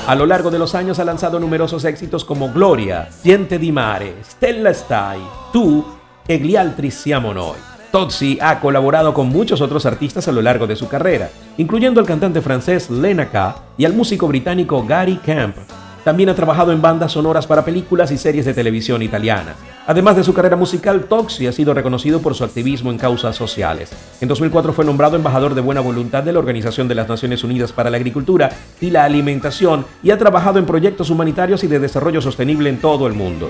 A 0.06 0.14
lo 0.14 0.26
largo 0.26 0.50
de 0.50 0.58
los 0.58 0.74
años 0.74 0.98
ha 0.98 1.04
lanzado 1.04 1.40
numerosos 1.40 1.82
éxitos 1.86 2.26
como 2.26 2.52
Gloria, 2.52 3.08
Diente 3.22 3.58
di 3.58 3.72
Mare, 3.72 4.16
Stella 4.22 4.74
Stai, 4.74 5.18
Tú 5.50 5.82
e 6.28 6.36
Gli 6.36 6.56
altri 6.56 6.90
siamo 6.90 7.32
noi. 7.32 7.56
Tozzi 7.90 8.36
ha 8.38 8.60
colaborado 8.60 9.14
con 9.14 9.30
muchos 9.30 9.62
otros 9.62 9.86
artistas 9.86 10.28
a 10.28 10.32
lo 10.32 10.42
largo 10.42 10.66
de 10.66 10.76
su 10.76 10.88
carrera, 10.88 11.30
incluyendo 11.56 12.00
al 12.00 12.06
cantante 12.06 12.42
francés 12.42 12.90
Lena 12.90 13.30
K 13.30 13.56
y 13.78 13.86
al 13.86 13.94
músico 13.94 14.28
británico 14.28 14.84
Gary 14.86 15.16
Camp. 15.24 15.56
También 16.04 16.28
ha 16.28 16.34
trabajado 16.34 16.70
en 16.70 16.82
bandas 16.82 17.12
sonoras 17.12 17.46
para 17.46 17.64
películas 17.64 18.10
y 18.10 18.18
series 18.18 18.44
de 18.44 18.52
televisión 18.52 19.00
italianas. 19.00 19.56
Además 19.86 20.16
de 20.16 20.24
su 20.24 20.34
carrera 20.34 20.54
musical, 20.56 21.04
Toxi 21.04 21.46
ha 21.46 21.52
sido 21.52 21.72
reconocido 21.72 22.20
por 22.20 22.34
su 22.34 22.44
activismo 22.44 22.90
en 22.90 22.98
causas 22.98 23.34
sociales. 23.36 23.90
En 24.20 24.28
2004 24.28 24.74
fue 24.74 24.84
nombrado 24.84 25.16
embajador 25.16 25.54
de 25.54 25.62
buena 25.62 25.80
voluntad 25.80 26.22
de 26.22 26.32
la 26.32 26.38
Organización 26.38 26.88
de 26.88 26.94
las 26.94 27.08
Naciones 27.08 27.42
Unidas 27.42 27.72
para 27.72 27.88
la 27.88 27.96
Agricultura 27.96 28.50
y 28.80 28.90
la 28.90 29.04
Alimentación 29.04 29.86
y 30.02 30.10
ha 30.10 30.18
trabajado 30.18 30.58
en 30.58 30.66
proyectos 30.66 31.08
humanitarios 31.08 31.64
y 31.64 31.68
de 31.68 31.78
desarrollo 31.78 32.20
sostenible 32.20 32.68
en 32.68 32.80
todo 32.80 33.06
el 33.06 33.14
mundo. 33.14 33.48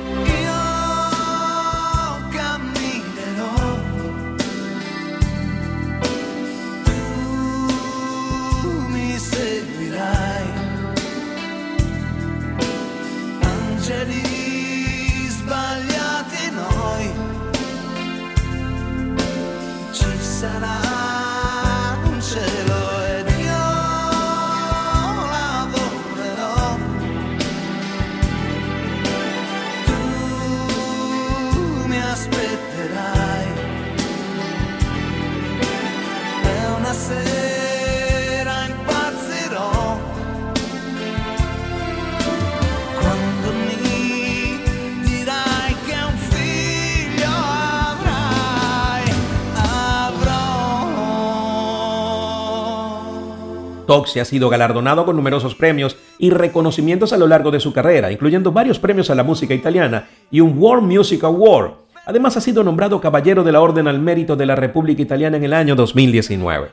Toxi 53.95 54.19
ha 54.19 54.25
sido 54.25 54.49
galardonado 54.49 55.05
con 55.05 55.15
numerosos 55.15 55.55
premios 55.55 55.97
y 56.19 56.31
reconocimientos 56.31 57.13
a 57.13 57.17
lo 57.17 57.29
largo 57.29 57.53
de 57.53 57.61
su 57.61 57.73
carrera, 57.73 58.11
incluyendo 58.11 58.51
varios 58.51 58.81
premios 58.81 59.09
a 59.09 59.15
la 59.15 59.23
música 59.23 59.55
italiana 59.55 60.09
y 60.33 60.41
un 60.41 60.59
World 60.59 60.83
Music 60.83 61.23
Award. 61.23 61.75
Además 62.05 62.37
ha 62.37 62.41
sido 62.41 62.65
nombrado 62.65 63.01
Caballero 63.01 63.45
de 63.45 63.53
la 63.53 63.61
Orden 63.61 63.87
al 63.87 64.01
Mérito 64.01 64.35
de 64.35 64.47
la 64.47 64.57
República 64.57 65.01
Italiana 65.01 65.37
en 65.37 65.45
el 65.45 65.53
año 65.53 65.77
2019. 65.77 66.73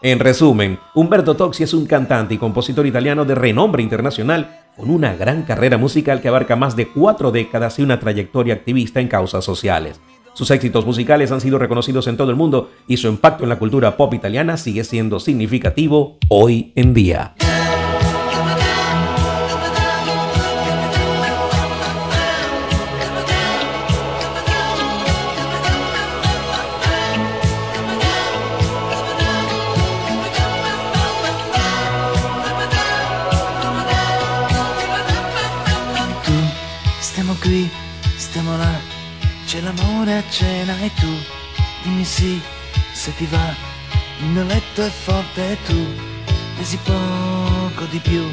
En 0.00 0.20
resumen, 0.20 0.78
Umberto 0.94 1.34
Toxi 1.34 1.64
es 1.64 1.74
un 1.74 1.86
cantante 1.86 2.34
y 2.34 2.38
compositor 2.38 2.86
italiano 2.86 3.24
de 3.24 3.34
renombre 3.34 3.82
internacional 3.82 4.60
con 4.76 4.90
una 4.90 5.16
gran 5.16 5.42
carrera 5.42 5.76
musical 5.76 6.20
que 6.20 6.28
abarca 6.28 6.54
más 6.54 6.76
de 6.76 6.86
cuatro 6.86 7.32
décadas 7.32 7.80
y 7.80 7.82
una 7.82 7.98
trayectoria 7.98 8.54
activista 8.54 9.00
en 9.00 9.08
causas 9.08 9.44
sociales. 9.44 10.00
Sus 10.34 10.50
éxitos 10.50 10.84
musicales 10.84 11.30
han 11.30 11.40
sido 11.40 11.58
reconocidos 11.58 12.06
en 12.08 12.16
todo 12.16 12.30
el 12.30 12.36
mundo 12.36 12.70
y 12.88 12.96
su 12.96 13.06
impacto 13.08 13.44
en 13.44 13.50
la 13.50 13.58
cultura 13.58 13.96
pop 13.96 14.12
italiana 14.14 14.56
sigue 14.56 14.84
siendo 14.84 15.20
significativo 15.20 16.18
hoy 16.28 16.72
en 16.74 16.92
día. 16.92 17.34
A 40.16 40.22
cena 40.30 40.78
e 40.80 40.90
tu 40.94 41.12
dimmi 41.82 42.04
sì 42.04 42.40
se 42.92 43.14
ti 43.16 43.26
va, 43.26 43.54
il 44.20 44.26
mio 44.26 44.44
letto 44.44 44.82
è 44.82 44.90
forte 44.90 45.52
e 45.52 45.58
tu 45.64 45.86
pesi 46.56 46.78
poco 46.78 47.84
di 47.90 47.98
più 47.98 48.24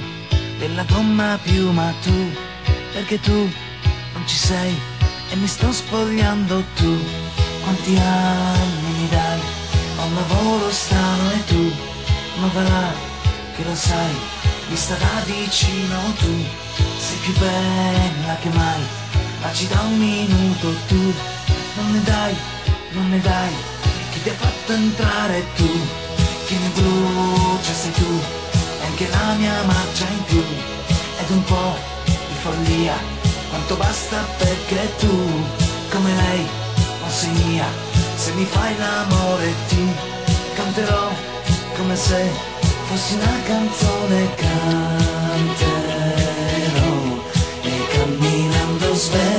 della 0.59 0.83
gomma 0.83 1.39
più, 1.41 1.71
ma 1.71 1.91
tu, 2.03 2.31
perché 2.93 3.19
tu 3.19 3.49
non 4.13 4.27
ci 4.27 4.35
sei 4.35 4.79
e 5.31 5.35
mi 5.35 5.47
sto 5.47 5.71
spogliando 5.71 6.63
tu, 6.75 6.97
quanti 7.63 7.97
anni 7.97 8.91
mi 8.99 9.09
dai, 9.09 9.39
ho 9.97 10.03
un 10.05 10.13
lavoro 10.13 10.69
strano 10.69 11.31
e 11.31 11.45
tu, 11.45 11.73
ma 12.39 12.61
là 12.61 12.93
che 13.55 13.63
lo 13.63 13.73
sai, 13.73 14.15
mi 14.69 14.75
sta 14.75 14.93
da 14.95 15.23
vicino 15.25 15.97
tu, 16.19 16.45
sei 16.99 17.17
più 17.21 17.33
bella 17.39 18.35
che 18.39 18.49
mai, 18.49 18.81
ma 19.41 19.51
ci 19.51 19.67
dà 19.67 19.81
un 19.81 19.97
minuto 19.97 20.75
tu, 20.87 21.13
non 21.75 21.91
ne 21.91 22.01
dai, 22.03 22.35
non 22.91 23.09
ne 23.09 23.19
dai, 23.21 23.53
chi 24.11 24.21
ti 24.23 24.29
ha 24.29 24.33
fatto 24.33 24.73
entrare 24.73 25.45
tu, 25.55 25.69
chi 26.45 26.55
mi 26.55 26.69
brucia 26.75 27.73
sei 27.73 27.91
tu, 27.91 28.19
e 28.81 28.85
anche 28.85 29.07
la 29.09 29.33
mia 29.37 29.63
marcia 29.63 30.05
in 30.07 30.23
più, 30.25 30.43
ed 31.19 31.29
un 31.29 31.43
po' 31.43 31.75
di 32.05 32.35
follia, 32.41 32.95
quanto 33.49 33.75
basta 33.75 34.17
perché 34.37 34.95
tu, 34.99 35.43
come 35.91 36.13
lei, 36.13 36.47
non 36.99 37.09
sei 37.09 37.31
mia, 37.45 37.67
se 38.15 38.31
mi 38.33 38.45
fai 38.45 38.77
l'amore 38.77 39.53
ti 39.67 39.87
canterò 40.55 41.09
come 41.75 41.95
se 41.95 42.29
fossi 42.87 43.15
una 43.15 43.41
canzone 43.47 44.35
canterò. 44.35 44.89
E 47.63 47.87
camminando 47.93 48.95
sveglierò 48.95 49.30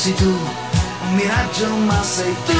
sei 0.00 0.14
tu 0.14 0.24
un 0.24 1.14
miraggio 1.14 1.68
ma 1.84 2.02
sei 2.02 2.34
tu 2.46 2.59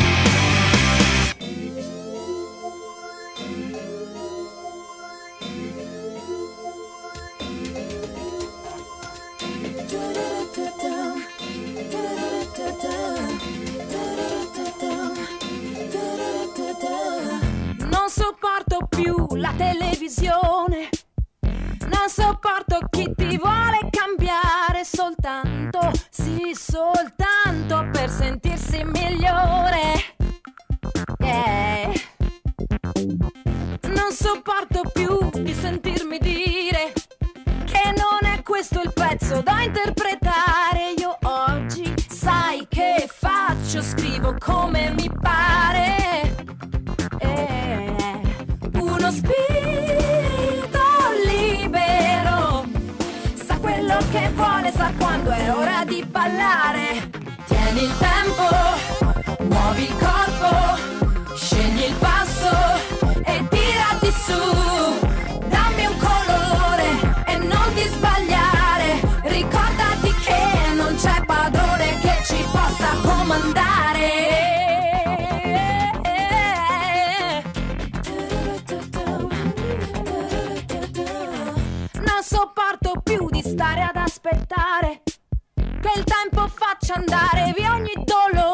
Andare 86.93 87.53
via 87.55 87.73
ogni 87.73 87.93
dolore, 88.03 88.50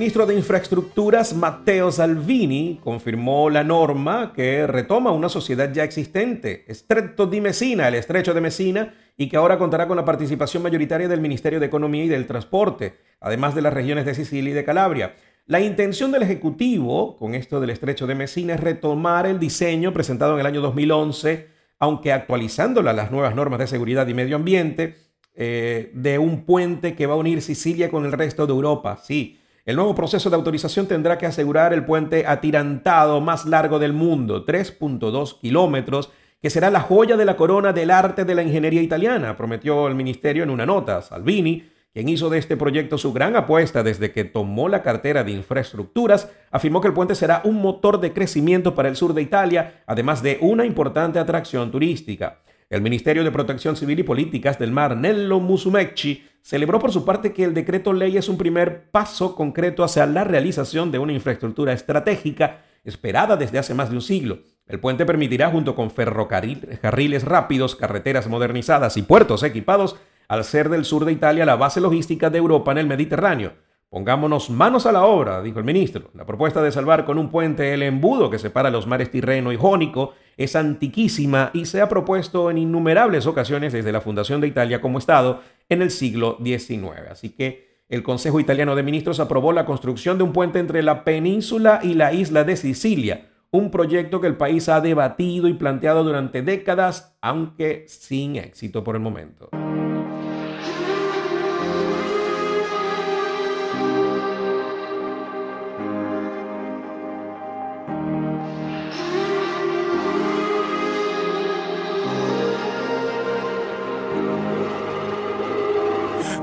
ministro 0.00 0.24
de 0.24 0.34
Infraestructuras, 0.34 1.34
Matteo 1.34 1.92
Salvini, 1.92 2.80
confirmó 2.82 3.50
la 3.50 3.62
norma 3.62 4.32
que 4.34 4.66
retoma 4.66 5.12
una 5.12 5.28
sociedad 5.28 5.70
ya 5.74 5.84
existente, 5.84 6.64
Estrecho 6.68 7.26
de 7.26 7.38
Messina, 7.42 7.86
el 7.86 7.96
Estrecho 7.96 8.32
de 8.32 8.40
Messina, 8.40 8.94
y 9.18 9.28
que 9.28 9.36
ahora 9.36 9.58
contará 9.58 9.86
con 9.86 9.98
la 9.98 10.04
participación 10.06 10.62
mayoritaria 10.62 11.06
del 11.06 11.20
Ministerio 11.20 11.60
de 11.60 11.66
Economía 11.66 12.04
y 12.04 12.08
del 12.08 12.26
Transporte, 12.26 12.94
además 13.20 13.54
de 13.54 13.60
las 13.60 13.74
regiones 13.74 14.06
de 14.06 14.14
Sicilia 14.14 14.52
y 14.52 14.54
de 14.54 14.64
Calabria. 14.64 15.16
La 15.44 15.60
intención 15.60 16.10
del 16.12 16.22
Ejecutivo 16.22 17.18
con 17.18 17.34
esto 17.34 17.60
del 17.60 17.68
Estrecho 17.68 18.06
de 18.06 18.14
Messina 18.14 18.54
es 18.54 18.60
retomar 18.60 19.26
el 19.26 19.38
diseño 19.38 19.92
presentado 19.92 20.32
en 20.32 20.40
el 20.40 20.46
año 20.46 20.62
2011, 20.62 21.48
aunque 21.78 22.14
actualizándolo 22.14 22.88
a 22.88 22.94
las 22.94 23.10
nuevas 23.10 23.34
normas 23.34 23.58
de 23.58 23.66
seguridad 23.66 24.06
y 24.06 24.14
medio 24.14 24.36
ambiente, 24.36 24.96
eh, 25.34 25.90
de 25.92 26.18
un 26.18 26.46
puente 26.46 26.94
que 26.94 27.04
va 27.04 27.12
a 27.12 27.18
unir 27.18 27.42
Sicilia 27.42 27.90
con 27.90 28.06
el 28.06 28.12
resto 28.12 28.46
de 28.46 28.54
Europa. 28.54 28.98
Sí, 29.04 29.39
el 29.70 29.76
nuevo 29.76 29.94
proceso 29.94 30.28
de 30.28 30.36
autorización 30.36 30.86
tendrá 30.86 31.16
que 31.16 31.26
asegurar 31.26 31.72
el 31.72 31.84
puente 31.84 32.26
atirantado 32.26 33.20
más 33.20 33.46
largo 33.46 33.78
del 33.78 33.92
mundo, 33.92 34.44
3.2 34.44 35.38
kilómetros, 35.40 36.10
que 36.42 36.50
será 36.50 36.70
la 36.70 36.80
joya 36.80 37.16
de 37.16 37.24
la 37.24 37.36
corona 37.36 37.72
del 37.72 37.92
arte 37.92 38.24
de 38.24 38.34
la 38.34 38.42
ingeniería 38.42 38.82
italiana, 38.82 39.36
prometió 39.36 39.86
el 39.86 39.94
ministerio 39.94 40.42
en 40.42 40.50
una 40.50 40.66
nota. 40.66 41.02
Salvini, 41.02 41.68
quien 41.92 42.08
hizo 42.08 42.28
de 42.30 42.38
este 42.38 42.56
proyecto 42.56 42.98
su 42.98 43.12
gran 43.12 43.36
apuesta 43.36 43.84
desde 43.84 44.10
que 44.10 44.24
tomó 44.24 44.68
la 44.68 44.82
cartera 44.82 45.22
de 45.22 45.30
infraestructuras, 45.30 46.28
afirmó 46.50 46.80
que 46.80 46.88
el 46.88 46.94
puente 46.94 47.14
será 47.14 47.40
un 47.44 47.62
motor 47.62 48.00
de 48.00 48.12
crecimiento 48.12 48.74
para 48.74 48.88
el 48.88 48.96
sur 48.96 49.14
de 49.14 49.22
Italia, 49.22 49.84
además 49.86 50.20
de 50.20 50.38
una 50.40 50.66
importante 50.66 51.20
atracción 51.20 51.70
turística. 51.70 52.40
El 52.70 52.82
Ministerio 52.82 53.24
de 53.24 53.32
Protección 53.32 53.74
Civil 53.74 53.98
y 53.98 54.04
Políticas 54.04 54.56
del 54.56 54.70
Mar, 54.70 54.96
Nello 54.96 55.40
Musumecci, 55.40 56.24
celebró 56.40 56.78
por 56.78 56.92
su 56.92 57.04
parte 57.04 57.32
que 57.32 57.42
el 57.42 57.52
decreto 57.52 57.92
ley 57.92 58.16
es 58.16 58.28
un 58.28 58.38
primer 58.38 58.92
paso 58.92 59.34
concreto 59.34 59.82
hacia 59.82 60.06
la 60.06 60.22
realización 60.22 60.92
de 60.92 61.00
una 61.00 61.12
infraestructura 61.12 61.72
estratégica 61.72 62.62
esperada 62.84 63.36
desde 63.36 63.58
hace 63.58 63.74
más 63.74 63.90
de 63.90 63.96
un 63.96 64.02
siglo. 64.02 64.38
El 64.68 64.78
puente 64.78 65.04
permitirá, 65.04 65.50
junto 65.50 65.74
con 65.74 65.90
ferrocarriles 65.90 67.24
rápidos, 67.24 67.74
carreteras 67.74 68.28
modernizadas 68.28 68.96
y 68.96 69.02
puertos 69.02 69.42
equipados, 69.42 69.96
al 70.28 70.44
ser 70.44 70.68
del 70.68 70.84
sur 70.84 71.04
de 71.04 71.10
Italia 71.10 71.44
la 71.44 71.56
base 71.56 71.80
logística 71.80 72.30
de 72.30 72.38
Europa 72.38 72.70
en 72.70 72.78
el 72.78 72.86
Mediterráneo. 72.86 73.54
Pongámonos 73.90 74.50
manos 74.50 74.86
a 74.86 74.92
la 74.92 75.04
obra, 75.04 75.42
dijo 75.42 75.58
el 75.58 75.64
ministro. 75.64 76.10
La 76.14 76.24
propuesta 76.24 76.62
de 76.62 76.70
salvar 76.70 77.04
con 77.04 77.18
un 77.18 77.28
puente 77.28 77.74
el 77.74 77.82
embudo 77.82 78.30
que 78.30 78.38
separa 78.38 78.70
los 78.70 78.86
mares 78.86 79.10
Tirreno 79.10 79.52
y 79.52 79.56
Jónico 79.56 80.14
es 80.36 80.54
antiquísima 80.54 81.50
y 81.54 81.64
se 81.64 81.80
ha 81.80 81.88
propuesto 81.88 82.52
en 82.52 82.58
innumerables 82.58 83.26
ocasiones 83.26 83.72
desde 83.72 83.90
la 83.90 84.00
fundación 84.00 84.40
de 84.40 84.46
Italia 84.46 84.80
como 84.80 84.98
Estado 84.98 85.40
en 85.68 85.82
el 85.82 85.90
siglo 85.90 86.38
XIX. 86.40 87.10
Así 87.10 87.30
que 87.30 87.80
el 87.88 88.04
Consejo 88.04 88.38
Italiano 88.38 88.76
de 88.76 88.84
Ministros 88.84 89.18
aprobó 89.18 89.52
la 89.52 89.66
construcción 89.66 90.18
de 90.18 90.22
un 90.22 90.32
puente 90.32 90.60
entre 90.60 90.84
la 90.84 91.02
península 91.02 91.80
y 91.82 91.94
la 91.94 92.12
isla 92.12 92.44
de 92.44 92.56
Sicilia, 92.56 93.26
un 93.50 93.72
proyecto 93.72 94.20
que 94.20 94.28
el 94.28 94.36
país 94.36 94.68
ha 94.68 94.80
debatido 94.80 95.48
y 95.48 95.54
planteado 95.54 96.04
durante 96.04 96.42
décadas, 96.42 97.18
aunque 97.20 97.86
sin 97.88 98.36
éxito 98.36 98.84
por 98.84 98.94
el 98.94 99.02
momento. 99.02 99.50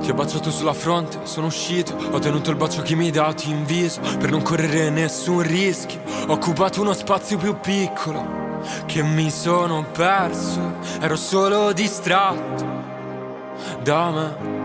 Ti 0.08 0.14
ho 0.14 0.16
baciato 0.16 0.51
sulla 0.51 0.72
fronte, 0.72 1.20
sono 1.24 1.47
uscito 1.47 1.93
Ho 2.12 2.20
tenuto 2.20 2.49
il 2.49 2.55
bacio 2.55 2.82
che 2.82 2.95
mi 2.95 3.08
hai 3.08 3.12
dato 3.12 3.43
in 3.49 3.66
viso 3.66 3.99
Per 3.99 4.32
non 4.32 4.41
correre 4.41 4.89
nessun 4.89 5.41
rischio 5.41 5.99
Ho 6.28 6.32
occupato 6.32 6.80
uno 6.80 6.93
spazio 6.93 7.36
più 7.36 7.60
piccolo 7.60 8.62
Che 8.86 9.03
mi 9.03 9.30
sono 9.30 9.84
perso 9.91 10.76
Ero 11.01 11.18
solo 11.18 11.74
distratto 11.74 12.66
Da 13.84 14.10
me 14.12 14.55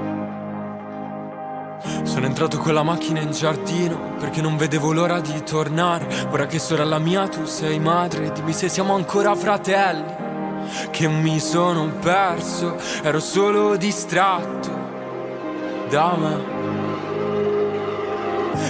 sono 2.05 2.26
entrato 2.26 2.59
con 2.59 2.74
la 2.74 2.84
macchina 2.84 3.18
in 3.18 3.32
giardino 3.32 4.14
perché 4.20 4.40
non 4.40 4.57
vedevo 4.57 4.93
l'ora 4.93 5.20
di 5.20 5.43
tornare. 5.43 6.07
Ora 6.30 6.47
che 6.47 6.61
sorella 6.61 6.99
mia 6.99 7.26
tu 7.26 7.45
sei 7.45 7.80
madre, 7.80 8.30
dimmi 8.30 8.53
se 8.53 8.68
siamo 8.68 8.95
ancora 8.95 9.34
fratelli. 9.34 10.05
Che 10.90 11.09
mi 11.09 11.40
sono 11.40 11.88
perso, 12.01 12.76
ero 13.03 13.18
solo 13.18 13.76
distratto 13.76 14.82
da 15.93 16.16
me. 16.16 16.61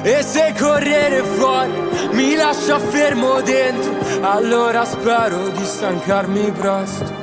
E 0.02 0.22
se 0.24 0.52
correre 0.58 1.22
fuori 1.22 1.70
mi 2.10 2.34
lascia 2.34 2.80
fermo 2.80 3.40
dentro, 3.42 3.92
allora 4.22 4.84
spero 4.84 5.48
di 5.50 5.64
stancarmi 5.64 6.50
presto. 6.50 7.20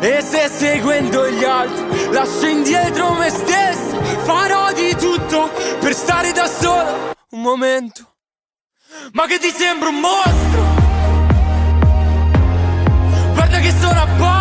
E 0.00 0.22
se 0.22 0.48
seguendo 0.48 1.28
gli 1.28 1.42
altri 1.42 2.12
lascio 2.12 2.46
indietro 2.46 3.12
me 3.14 3.28
stesso, 3.30 4.00
farò 4.22 4.72
di 4.72 4.94
tutto 4.94 5.50
per 5.80 5.92
stare 5.92 6.30
da 6.30 6.46
solo 6.46 7.14
un 7.30 7.40
momento. 7.40 8.14
Ma 9.12 9.26
che 9.26 9.38
ti 9.40 9.50
sembra 9.50 9.88
un 9.88 9.98
mostro? 9.98 10.62
Guarda 13.34 13.58
che 13.58 13.72
sono 13.80 14.00
a 14.00 14.06
posto, 14.16 14.35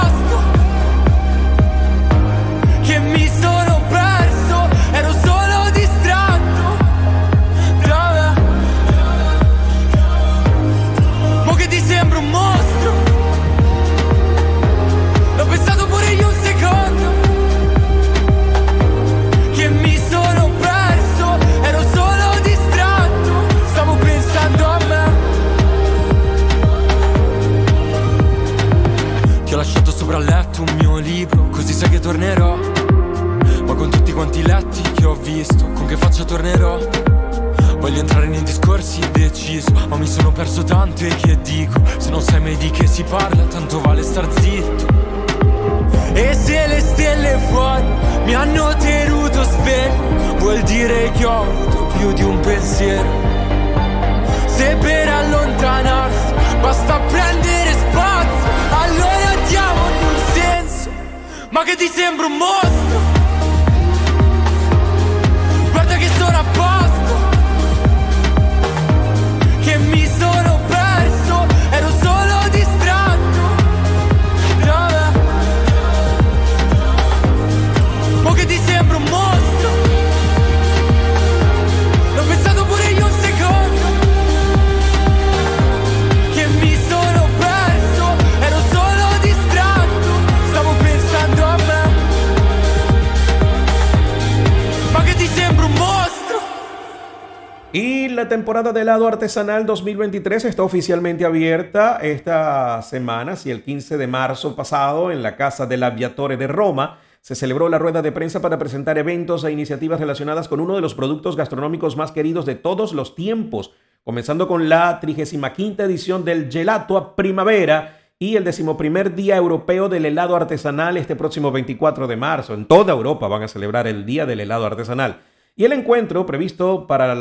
temporada 98.66 98.80
de 98.80 98.82
helado 98.82 99.08
artesanal 99.08 99.66
2023 99.68 100.46
está 100.46 100.64
oficialmente 100.64 101.24
abierta 101.24 102.00
esta 102.02 102.82
semana, 102.82 103.36
si 103.36 103.52
el 103.52 103.62
15 103.62 103.98
de 103.98 104.08
marzo 104.08 104.56
pasado, 104.56 105.12
en 105.12 105.22
la 105.22 105.36
Casa 105.36 105.68
del 105.68 105.84
Aviatore 105.84 106.36
de 106.36 106.48
Roma, 106.48 106.98
se 107.22 107.36
celebró 107.36 107.70
la 107.70 107.78
rueda 107.78 108.02
de 108.02 108.12
prensa 108.12 108.42
para 108.42 108.58
presentar 108.58 108.98
eventos 108.98 109.44
e 109.44 109.52
iniciativas 109.52 110.00
relacionadas 110.00 110.48
con 110.48 110.62
uno 110.62 110.74
de 110.74 110.82
los 110.82 110.96
productos 110.96 111.36
gastronómicos 111.36 111.96
más 111.96 112.12
queridos 112.12 112.48
de 112.48 112.56
todos 112.56 112.94
los 112.94 113.14
tiempos, 113.14 113.72
comenzando 114.04 114.48
con 114.48 114.68
la 114.68 115.00
35 115.00 115.84
edición 115.84 116.26
del 116.26 116.52
Gelato 116.52 116.98
a 116.98 117.16
Primavera 117.16 118.00
y 118.18 118.36
el 118.36 118.46
decimoprimer 118.46 119.14
Día 119.14 119.36
Europeo 119.36 119.90
del 119.90 120.08
Helado 120.08 120.36
Artesanal 120.36 120.98
este 120.98 121.16
próximo 121.16 121.52
24 121.52 122.08
de 122.08 122.16
marzo. 122.16 122.56
En 122.56 122.66
toda 122.66 122.94
Europa 122.94 123.28
van 123.28 123.44
a 123.44 123.48
celebrar 123.48 123.86
el 123.86 124.08
Día 124.08 124.26
del 124.26 124.40
Helado 124.40 124.66
Artesanal. 124.66 125.20
Y 125.58 125.64
el 125.64 125.72
encuentro 125.72 126.26
previsto 126.26 126.86
para, 126.86 127.14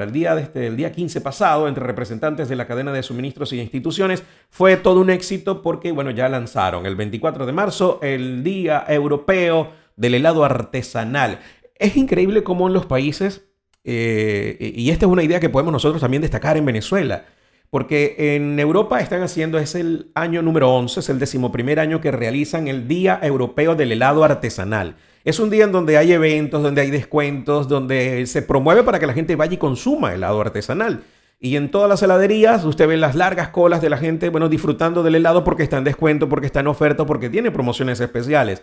el, 0.00 0.12
día 0.12 0.34
de 0.34 0.42
este, 0.42 0.66
el 0.66 0.76
día 0.76 0.90
15 0.90 1.20
pasado 1.20 1.68
entre 1.68 1.84
representantes 1.84 2.48
de 2.48 2.56
la 2.56 2.66
cadena 2.66 2.92
de 2.92 3.04
suministros 3.04 3.52
y 3.52 3.60
instituciones 3.60 4.24
fue 4.50 4.76
todo 4.76 5.00
un 5.00 5.08
éxito 5.08 5.62
porque, 5.62 5.92
bueno, 5.92 6.10
ya 6.10 6.28
lanzaron 6.28 6.84
el 6.84 6.96
24 6.96 7.46
de 7.46 7.52
marzo 7.52 8.00
el 8.02 8.42
Día 8.42 8.84
Europeo 8.88 9.70
del 9.94 10.14
Helado 10.14 10.44
Artesanal. 10.44 11.38
Es 11.76 11.96
increíble 11.96 12.42
cómo 12.42 12.66
en 12.66 12.74
los 12.74 12.86
países, 12.86 13.46
eh, 13.84 14.72
y 14.74 14.90
esta 14.90 15.06
es 15.06 15.12
una 15.12 15.22
idea 15.22 15.38
que 15.38 15.48
podemos 15.48 15.72
nosotros 15.72 16.00
también 16.00 16.22
destacar 16.22 16.56
en 16.56 16.66
Venezuela, 16.66 17.24
porque 17.70 18.34
en 18.34 18.58
Europa 18.58 18.98
están 18.98 19.22
haciendo, 19.22 19.58
es 19.58 19.76
el 19.76 20.10
año 20.16 20.42
número 20.42 20.74
11, 20.74 20.98
es 20.98 21.08
el 21.08 21.20
decimoprimer 21.20 21.78
año 21.78 22.00
que 22.00 22.10
realizan 22.10 22.66
el 22.66 22.88
Día 22.88 23.20
Europeo 23.22 23.76
del 23.76 23.92
Helado 23.92 24.24
Artesanal. 24.24 24.96
Es 25.24 25.38
un 25.38 25.48
día 25.48 25.64
en 25.64 25.72
donde 25.72 25.96
hay 25.96 26.12
eventos, 26.12 26.62
donde 26.62 26.82
hay 26.82 26.90
descuentos, 26.90 27.66
donde 27.66 28.26
se 28.26 28.42
promueve 28.42 28.82
para 28.82 28.98
que 28.98 29.06
la 29.06 29.14
gente 29.14 29.36
vaya 29.36 29.54
y 29.54 29.56
consuma 29.56 30.12
helado 30.12 30.38
artesanal. 30.38 31.02
Y 31.40 31.56
en 31.56 31.70
todas 31.70 31.88
las 31.88 32.02
heladerías 32.02 32.64
usted 32.64 32.86
ve 32.86 32.98
las 32.98 33.14
largas 33.14 33.48
colas 33.48 33.80
de 33.80 33.88
la 33.88 33.96
gente, 33.96 34.28
bueno, 34.28 34.50
disfrutando 34.50 35.02
del 35.02 35.14
helado 35.14 35.42
porque 35.42 35.62
está 35.62 35.78
en 35.78 35.84
descuento, 35.84 36.28
porque 36.28 36.46
está 36.46 36.60
en 36.60 36.66
oferta, 36.66 37.06
porque 37.06 37.30
tiene 37.30 37.50
promociones 37.50 38.00
especiales. 38.00 38.62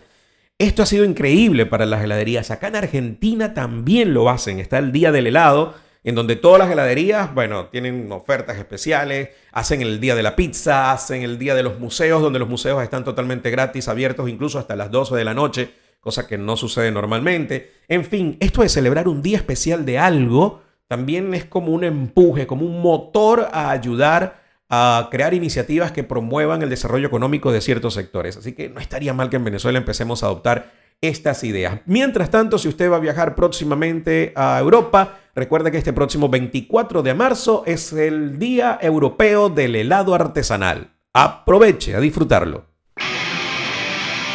Esto 0.60 0.84
ha 0.84 0.86
sido 0.86 1.04
increíble 1.04 1.66
para 1.66 1.88
las 1.88 2.04
heladerías. 2.04 2.52
Acá 2.52 2.68
en 2.68 2.76
Argentina 2.76 3.56
también 3.56 4.14
lo 4.14 4.30
hacen. 4.30 4.60
Está 4.60 4.78
el 4.78 4.92
Día 4.92 5.12
del 5.12 5.26
Helado, 5.26 5.74
en 6.04 6.14
donde 6.14 6.36
todas 6.36 6.60
las 6.60 6.70
heladerías, 6.70 7.34
bueno, 7.34 7.70
tienen 7.70 8.12
ofertas 8.12 8.60
especiales, 8.60 9.30
hacen 9.52 9.82
el 9.82 10.00
Día 10.00 10.14
de 10.14 10.22
la 10.22 10.36
Pizza, 10.36 10.92
hacen 10.92 11.24
el 11.24 11.40
Día 11.40 11.56
de 11.56 11.64
los 11.64 11.80
Museos, 11.80 12.22
donde 12.22 12.38
los 12.38 12.50
museos 12.50 12.84
están 12.84 13.04
totalmente 13.04 13.50
gratis, 13.50 13.88
abiertos 13.88 14.30
incluso 14.30 14.60
hasta 14.60 14.76
las 14.76 14.92
12 14.92 15.16
de 15.16 15.24
la 15.24 15.34
noche 15.34 15.72
cosa 16.02 16.28
que 16.28 16.38
no 16.38 16.58
sucede 16.58 16.92
normalmente. 16.92 17.72
En 17.88 18.04
fin, 18.04 18.36
esto 18.42 18.64
de 18.64 18.70
celebrar 18.70 19.08
un 19.08 19.22
día 19.22 19.38
especial 19.38 19.86
de 19.86 20.00
algo 20.00 20.62
también 20.88 21.34
es 21.34 21.46
como 21.46 21.72
un 21.72 21.86
empuje, 21.86 22.48
como 22.48 22.66
un 22.66 22.82
motor 22.82 23.48
a 23.54 23.72
ayudar 23.72 24.42
a 24.68 25.08
crear 25.12 25.34
iniciativas 25.34 25.92
que 25.92 26.04
promuevan 26.04 26.62
el 26.62 26.70
desarrollo 26.70 27.08
económico 27.08 27.52
de 27.52 27.62
ciertos 27.62 27.94
sectores. 27.94 28.36
Así 28.36 28.54
que 28.54 28.68
no 28.70 28.80
estaría 28.80 29.14
mal 29.14 29.30
que 29.30 29.36
en 29.36 29.44
Venezuela 29.44 29.78
empecemos 29.78 30.24
a 30.24 30.26
adoptar 30.26 30.72
estas 31.02 31.44
ideas. 31.44 31.82
Mientras 31.86 32.30
tanto, 32.30 32.58
si 32.58 32.68
usted 32.68 32.92
va 32.92 32.98
a 32.98 33.00
viajar 33.00 33.36
próximamente 33.36 34.34
a 34.36 34.60
Europa, 34.60 35.20
recuerde 35.36 35.72
que 35.72 35.78
este 35.78 35.94
próximo 35.94 36.30
24 36.30 37.04
de 37.04 37.14
marzo 37.14 37.64
es 37.66 37.94
el 37.94 38.40
Día 38.40 38.78
Europeo 38.82 39.50
del 39.50 39.76
Helado 39.76 40.16
Artesanal. 40.16 40.92
Aproveche 41.14 41.96
a 41.96 42.00
disfrutarlo. 42.00 42.71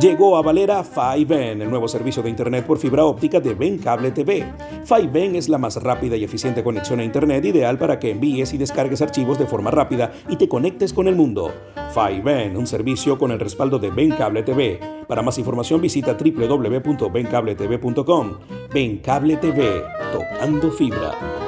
Llegó 0.00 0.36
a 0.36 0.42
Valera 0.42 0.84
5N, 0.84 1.60
el 1.60 1.70
nuevo 1.70 1.88
servicio 1.88 2.22
de 2.22 2.30
Internet 2.30 2.64
por 2.64 2.78
fibra 2.78 3.04
óptica 3.04 3.40
de 3.40 3.54
Ben 3.54 3.78
Cable 3.78 4.12
TV. 4.12 4.46
5N 4.86 5.34
es 5.34 5.48
la 5.48 5.58
más 5.58 5.82
rápida 5.82 6.14
y 6.14 6.22
eficiente 6.22 6.62
conexión 6.62 7.00
a 7.00 7.04
Internet 7.04 7.44
ideal 7.44 7.78
para 7.78 7.98
que 7.98 8.12
envíes 8.12 8.52
y 8.52 8.58
descargues 8.58 9.02
archivos 9.02 9.40
de 9.40 9.46
forma 9.46 9.72
rápida 9.72 10.12
y 10.28 10.36
te 10.36 10.48
conectes 10.48 10.92
con 10.92 11.08
el 11.08 11.16
mundo. 11.16 11.52
5N, 11.92 12.56
un 12.56 12.68
servicio 12.68 13.18
con 13.18 13.32
el 13.32 13.40
respaldo 13.40 13.80
de 13.80 13.90
Ben 13.90 14.12
Cable 14.12 14.44
TV. 14.44 14.78
Para 15.08 15.22
más 15.22 15.36
información 15.36 15.80
visita 15.80 16.16
www.bencabletv.com. 16.16 18.38
Ben 18.72 18.98
Cable 18.98 19.36
TV, 19.38 19.82
tocando 20.12 20.70
fibra. 20.70 21.47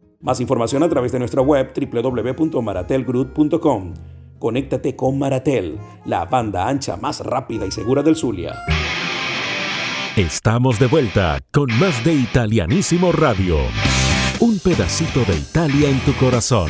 Más 0.21 0.39
información 0.39 0.83
a 0.83 0.89
través 0.89 1.11
de 1.11 1.19
nuestra 1.19 1.41
web 1.41 1.73
www.maratelgroup.com. 1.73 3.93
Conéctate 4.37 4.95
con 4.95 5.17
Maratel, 5.17 5.79
la 6.05 6.25
banda 6.25 6.67
ancha 6.67 6.95
más 6.95 7.21
rápida 7.21 7.65
y 7.65 7.71
segura 7.71 8.03
del 8.03 8.15
Zulia. 8.15 8.53
Estamos 10.15 10.77
de 10.79 10.85
vuelta 10.87 11.39
con 11.51 11.67
más 11.79 12.03
de 12.03 12.13
Italianísimo 12.13 13.11
Radio. 13.11 13.57
Un 14.39 14.59
pedacito 14.59 15.25
de 15.25 15.37
Italia 15.37 15.89
en 15.89 15.99
tu 16.01 16.13
corazón. 16.13 16.69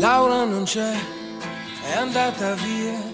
Laura 0.00 0.44
non 0.44 0.64
c'è, 0.64 0.92
è 1.90 1.96
andata 1.96 2.54
via. 2.56 3.13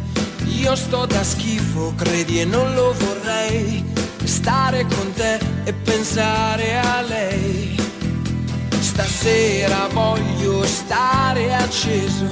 Io 0.61 0.75
sto 0.75 1.07
da 1.07 1.23
schifo, 1.23 1.91
credi 1.95 2.39
e 2.39 2.45
non 2.45 2.75
lo 2.75 2.93
vorrei. 2.93 3.83
Stare 4.23 4.85
con 4.85 5.11
te 5.13 5.39
e 5.63 5.73
pensare 5.73 6.77
a 6.77 7.01
lei. 7.01 7.75
Stasera 8.79 9.87
voglio 9.91 10.63
stare 10.63 11.51
acceso, 11.55 12.27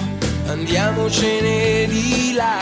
andiamocene 0.46 1.88
di 1.88 2.34
là. 2.36 2.60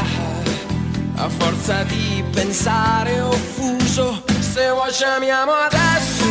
A 1.15 1.28
forza 1.28 1.84
di 1.84 2.24
pensare 2.32 3.20
ho 3.20 3.32
fuso, 3.32 4.24
se 4.39 4.70
vuoi 4.70 4.91
chiamiamo 4.91 5.51
adesso, 5.51 6.26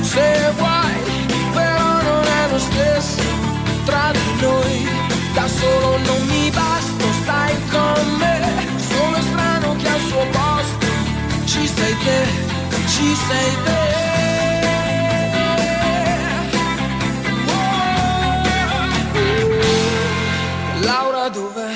se 0.00 0.50
vuoi, 0.56 1.26
però 1.52 2.02
non 2.02 2.24
è 2.24 2.50
lo 2.50 2.58
stesso 2.58 3.22
tra 3.84 4.12
di 4.12 4.40
noi. 4.40 4.88
Da 5.34 5.46
solo 5.46 5.98
non 5.98 6.26
mi 6.26 6.50
basta, 6.50 7.04
stai 7.22 7.54
con 7.68 8.16
me. 8.16 8.47
Sei 11.78 11.94
te, 12.04 12.20
ci 12.92 13.08
sei 13.28 13.50
te. 13.64 13.80
Oh. 17.46 18.40
Laura 20.80 21.28
dov'è? 21.28 21.74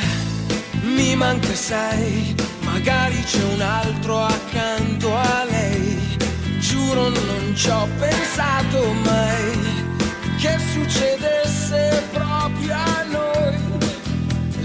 Mi 0.83 1.15
manca 1.15 1.55
sei, 1.55 2.35
magari 2.61 3.23
c'è 3.23 3.45
un 3.55 3.61
altro 3.61 4.25
accanto 4.25 5.15
a 5.15 5.45
lei. 5.45 6.19
Giuro 6.59 7.09
non 7.09 7.55
ci 7.55 7.69
ho 7.69 7.89
pensato 7.99 8.93
mai 9.05 9.51
che 10.39 10.59
succedesse 10.73 12.03
proprio 12.13 12.75
a 12.75 13.05
noi. 13.11 13.72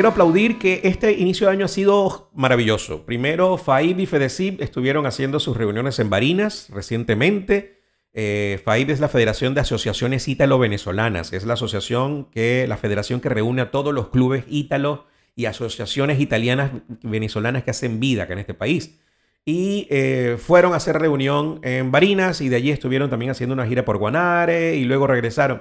Quiero 0.00 0.08
aplaudir 0.08 0.58
que 0.58 0.80
este 0.84 1.12
inicio 1.12 1.46
de 1.46 1.52
año 1.52 1.66
ha 1.66 1.68
sido 1.68 2.30
maravilloso. 2.32 3.04
Primero, 3.04 3.58
FAIB 3.58 4.00
y 4.00 4.06
FEDECIP 4.06 4.62
estuvieron 4.62 5.04
haciendo 5.04 5.38
sus 5.40 5.58
reuniones 5.58 5.98
en 5.98 6.08
Barinas 6.08 6.70
recientemente. 6.70 7.82
Eh, 8.14 8.62
FAIB 8.64 8.92
es 8.92 9.00
la 9.00 9.10
Federación 9.10 9.52
de 9.52 9.60
Asociaciones 9.60 10.26
Ítalo-Venezolanas. 10.26 11.34
Es 11.34 11.44
la 11.44 11.52
asociación 11.52 12.30
que, 12.30 12.64
la 12.66 12.78
federación 12.78 13.20
que 13.20 13.28
reúne 13.28 13.60
a 13.60 13.70
todos 13.70 13.92
los 13.92 14.08
clubes 14.08 14.44
ítalo 14.48 15.04
y 15.36 15.44
asociaciones 15.44 16.18
italianas 16.18 16.70
venezolanas 17.02 17.64
que 17.64 17.72
hacen 17.72 18.00
vida 18.00 18.22
acá 18.22 18.32
en 18.32 18.38
este 18.38 18.54
país. 18.54 18.98
Y 19.44 19.86
eh, 19.90 20.38
fueron 20.38 20.72
a 20.72 20.76
hacer 20.76 20.98
reunión 20.98 21.60
en 21.62 21.92
Barinas 21.92 22.40
y 22.40 22.48
de 22.48 22.56
allí 22.56 22.70
estuvieron 22.70 23.10
también 23.10 23.32
haciendo 23.32 23.52
una 23.52 23.66
gira 23.66 23.84
por 23.84 23.98
Guanare 23.98 24.76
y 24.76 24.86
luego 24.86 25.06
regresaron. 25.06 25.60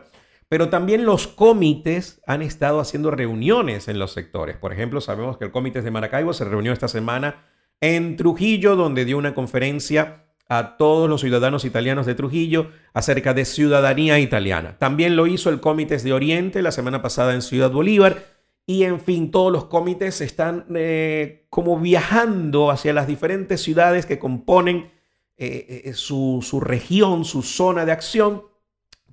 Pero 0.50 0.70
también 0.70 1.06
los 1.06 1.28
comités 1.28 2.22
han 2.26 2.42
estado 2.42 2.80
haciendo 2.80 3.12
reuniones 3.12 3.88
en 3.88 4.00
los 4.00 4.12
sectores. 4.12 4.58
Por 4.58 4.74
ejemplo, 4.74 5.00
sabemos 5.00 5.38
que 5.38 5.46
el 5.46 5.52
comité 5.52 5.84
de 5.84 5.92
Maracaibo 5.92 6.34
se 6.34 6.44
reunió 6.44 6.74
esta 6.74 6.88
semana 6.88 7.46
en 7.82 8.18
Trujillo, 8.18 8.76
donde 8.76 9.06
dio 9.06 9.20
una 9.20 9.36
conferencia 9.36 10.26
a 10.50 10.78
todos 10.78 11.08
los 11.08 11.22
ciudadanos 11.22 11.66
italianos 11.66 12.08
de 12.08 12.16
Trujillo 12.16 12.72
acerca 12.94 13.36
de 13.36 13.46
ciudadanía 13.46 14.18
italiana. 14.18 14.78
También 14.80 15.16
lo 15.16 15.28
hizo 15.28 15.52
el 15.52 15.62
Comité 15.62 15.98
de 16.00 16.14
Oriente 16.14 16.64
la 16.64 16.72
semana 16.72 17.04
pasada 17.04 17.36
en 17.36 17.44
Ciudad 17.44 17.70
Bolívar. 17.70 18.26
Y 18.66 18.84
en 18.84 19.00
fin, 19.00 19.30
todos 19.30 19.52
los 19.52 19.66
comités 19.66 20.20
están 20.22 20.66
eh, 20.76 21.46
como 21.52 21.80
viajando 21.80 22.72
hacia 22.72 22.94
las 22.94 23.06
diferentes 23.06 23.62
ciudades 23.62 24.08
que 24.08 24.18
componen 24.18 24.92
eh, 25.38 25.84
eh, 25.86 25.94
su 25.94 26.60
región, 26.60 27.24
su 27.24 27.44
zona 27.44 27.86
de 27.86 27.92
acción, 27.92 28.44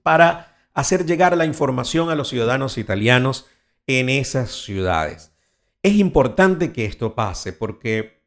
para 0.03 0.56
hacer 0.77 1.07
llegar 1.07 1.35
la 1.37 1.47
información 1.47 2.11
a 2.11 2.15
los 2.15 2.29
ciudadanos 2.29 2.77
italianos 2.77 3.47
en 3.87 4.11
esas 4.11 4.51
ciudades. 4.51 5.33
Es 5.83 5.95
importante 5.95 6.71
que 6.71 6.85
esto 6.85 7.15
pase 7.15 7.55
porque, 7.55 8.21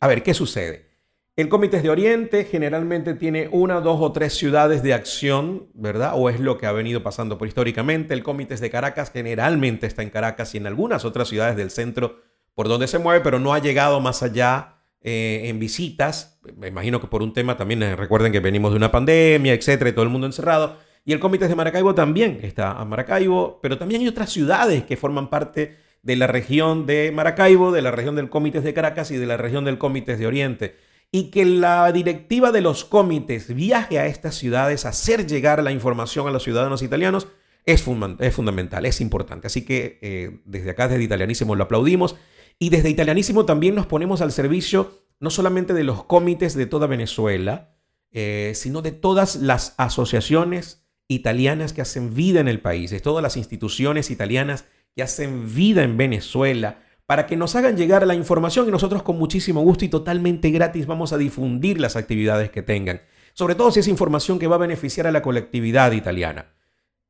a 0.00 0.08
ver, 0.08 0.24
¿qué 0.24 0.34
sucede? 0.34 0.90
El 1.36 1.48
Comité 1.48 1.80
de 1.80 1.88
Oriente 1.88 2.44
generalmente 2.44 3.14
tiene 3.14 3.48
una, 3.52 3.80
dos 3.80 4.00
o 4.00 4.10
tres 4.10 4.34
ciudades 4.34 4.82
de 4.82 4.92
acción, 4.92 5.68
¿verdad? 5.72 6.14
O 6.16 6.28
es 6.28 6.40
lo 6.40 6.58
que 6.58 6.66
ha 6.66 6.72
venido 6.72 7.04
pasando 7.04 7.38
por 7.38 7.46
históricamente. 7.46 8.12
El 8.12 8.24
Comité 8.24 8.56
de 8.56 8.68
Caracas 8.68 9.12
generalmente 9.12 9.86
está 9.86 10.02
en 10.02 10.10
Caracas 10.10 10.52
y 10.56 10.58
en 10.58 10.66
algunas 10.66 11.04
otras 11.04 11.28
ciudades 11.28 11.56
del 11.56 11.70
centro 11.70 12.20
por 12.56 12.66
donde 12.66 12.88
se 12.88 12.98
mueve, 12.98 13.20
pero 13.20 13.38
no 13.38 13.54
ha 13.54 13.60
llegado 13.60 14.00
más 14.00 14.24
allá 14.24 14.80
eh, 15.00 15.42
en 15.44 15.60
visitas. 15.60 16.40
Me 16.56 16.66
imagino 16.66 17.00
que 17.00 17.06
por 17.06 17.22
un 17.22 17.32
tema 17.32 17.56
también, 17.56 17.84
eh, 17.84 17.94
recuerden 17.94 18.32
que 18.32 18.40
venimos 18.40 18.72
de 18.72 18.78
una 18.78 18.90
pandemia, 18.90 19.54
etcétera, 19.54 19.90
y 19.90 19.92
todo 19.92 20.02
el 20.02 20.10
mundo 20.10 20.26
encerrado. 20.26 20.89
Y 21.10 21.12
el 21.12 21.18
Comité 21.18 21.48
de 21.48 21.56
Maracaibo 21.56 21.92
también 21.92 22.38
está 22.40 22.70
a 22.70 22.84
Maracaibo, 22.84 23.58
pero 23.60 23.76
también 23.76 24.00
hay 24.00 24.06
otras 24.06 24.30
ciudades 24.30 24.84
que 24.84 24.96
forman 24.96 25.28
parte 25.28 25.76
de 26.04 26.14
la 26.14 26.28
región 26.28 26.86
de 26.86 27.10
Maracaibo, 27.10 27.72
de 27.72 27.82
la 27.82 27.90
región 27.90 28.14
del 28.14 28.30
Comité 28.30 28.60
de 28.60 28.72
Caracas 28.72 29.10
y 29.10 29.16
de 29.16 29.26
la 29.26 29.36
región 29.36 29.64
del 29.64 29.76
Comité 29.76 30.16
de 30.16 30.28
Oriente. 30.28 30.76
Y 31.10 31.32
que 31.32 31.44
la 31.44 31.90
directiva 31.90 32.52
de 32.52 32.60
los 32.60 32.84
comités 32.84 33.52
viaje 33.52 33.98
a 33.98 34.06
estas 34.06 34.36
ciudades 34.36 34.86
a 34.86 34.90
hacer 34.90 35.26
llegar 35.26 35.60
la 35.64 35.72
información 35.72 36.28
a 36.28 36.30
los 36.30 36.44
ciudadanos 36.44 36.80
italianos 36.80 37.26
es, 37.66 37.82
funda- 37.82 38.14
es 38.20 38.32
fundamental, 38.32 38.86
es 38.86 39.00
importante. 39.00 39.48
Así 39.48 39.64
que 39.64 39.98
eh, 40.02 40.42
desde 40.44 40.70
acá, 40.70 40.86
desde 40.86 41.02
Italianísimo, 41.02 41.56
lo 41.56 41.64
aplaudimos. 41.64 42.14
Y 42.60 42.68
desde 42.70 42.88
Italianísimo 42.88 43.46
también 43.46 43.74
nos 43.74 43.86
ponemos 43.86 44.20
al 44.20 44.30
servicio 44.30 44.92
no 45.18 45.30
solamente 45.30 45.74
de 45.74 45.82
los 45.82 46.04
comités 46.04 46.54
de 46.54 46.66
toda 46.66 46.86
Venezuela, 46.86 47.74
eh, 48.12 48.52
sino 48.54 48.80
de 48.80 48.92
todas 48.92 49.34
las 49.34 49.74
asociaciones 49.76 50.79
italianas 51.10 51.72
que 51.72 51.82
hacen 51.82 52.14
vida 52.14 52.40
en 52.40 52.46
el 52.46 52.60
país, 52.60 52.90
de 52.90 53.00
todas 53.00 53.22
las 53.22 53.36
instituciones 53.36 54.12
italianas 54.12 54.66
que 54.94 55.02
hacen 55.02 55.52
vida 55.52 55.82
en 55.82 55.96
Venezuela, 55.96 56.84
para 57.04 57.26
que 57.26 57.36
nos 57.36 57.56
hagan 57.56 57.76
llegar 57.76 58.06
la 58.06 58.14
información 58.14 58.68
y 58.68 58.70
nosotros 58.70 59.02
con 59.02 59.18
muchísimo 59.18 59.60
gusto 59.62 59.84
y 59.84 59.88
totalmente 59.88 60.50
gratis 60.50 60.86
vamos 60.86 61.12
a 61.12 61.18
difundir 61.18 61.80
las 61.80 61.96
actividades 61.96 62.50
que 62.50 62.62
tengan. 62.62 63.02
Sobre 63.34 63.56
todo 63.56 63.72
si 63.72 63.80
es 63.80 63.88
información 63.88 64.38
que 64.38 64.46
va 64.46 64.54
a 64.54 64.60
beneficiar 64.60 65.08
a 65.08 65.12
la 65.12 65.20
colectividad 65.20 65.90
italiana. 65.90 66.54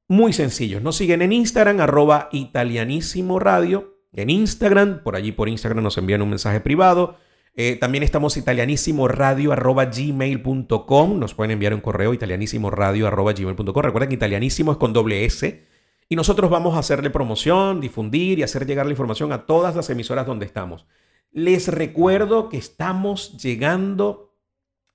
Muy 0.08 0.32
sencillo, 0.32 0.80
nos 0.80 0.96
siguen 0.96 1.20
en 1.20 1.34
Instagram, 1.34 1.80
arroba 1.80 2.30
italianísimo 2.32 3.38
radio. 3.38 3.98
En 4.14 4.30
Instagram, 4.30 5.02
por 5.02 5.14
allí 5.14 5.32
por 5.32 5.50
Instagram 5.50 5.84
nos 5.84 5.98
envían 5.98 6.22
un 6.22 6.30
mensaje 6.30 6.60
privado. 6.60 7.18
Eh, 7.62 7.76
también 7.76 8.02
estamos 8.02 8.38
italianísimo 8.38 9.06
radio 9.06 9.52
arroba 9.52 9.84
gmail.com. 9.84 11.18
Nos 11.18 11.34
pueden 11.34 11.50
enviar 11.50 11.74
un 11.74 11.82
correo 11.82 12.14
italianísimo 12.14 12.70
radio 12.70 13.06
arroba 13.06 13.34
gmail.com. 13.34 13.82
Recuerden 13.82 14.08
que 14.08 14.14
italianísimo 14.14 14.72
es 14.72 14.78
con 14.78 14.94
doble 14.94 15.26
S. 15.26 15.66
Y 16.08 16.16
nosotros 16.16 16.48
vamos 16.48 16.74
a 16.74 16.78
hacerle 16.78 17.10
promoción, 17.10 17.82
difundir 17.82 18.38
y 18.38 18.44
hacer 18.44 18.64
llegar 18.64 18.86
la 18.86 18.92
información 18.92 19.30
a 19.30 19.44
todas 19.44 19.76
las 19.76 19.90
emisoras 19.90 20.26
donde 20.26 20.46
estamos. 20.46 20.86
Les 21.32 21.68
recuerdo 21.68 22.48
que 22.48 22.56
estamos 22.56 23.36
llegando 23.36 24.34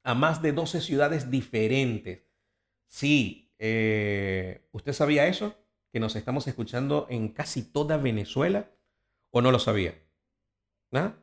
a 0.01 0.15
más 0.15 0.41
de 0.41 0.51
12 0.51 0.81
ciudades 0.81 1.29
diferentes. 1.29 2.23
Sí, 2.87 3.53
eh, 3.59 4.67
¿usted 4.71 4.93
sabía 4.93 5.27
eso? 5.27 5.53
Que 5.93 5.99
nos 5.99 6.15
estamos 6.15 6.47
escuchando 6.47 7.05
en 7.11 7.27
casi 7.27 7.61
toda 7.61 7.97
Venezuela. 7.97 8.71
¿O 9.29 9.43
no 9.43 9.51
lo 9.51 9.59
sabía? 9.59 9.93
¿Ah? 10.93 11.13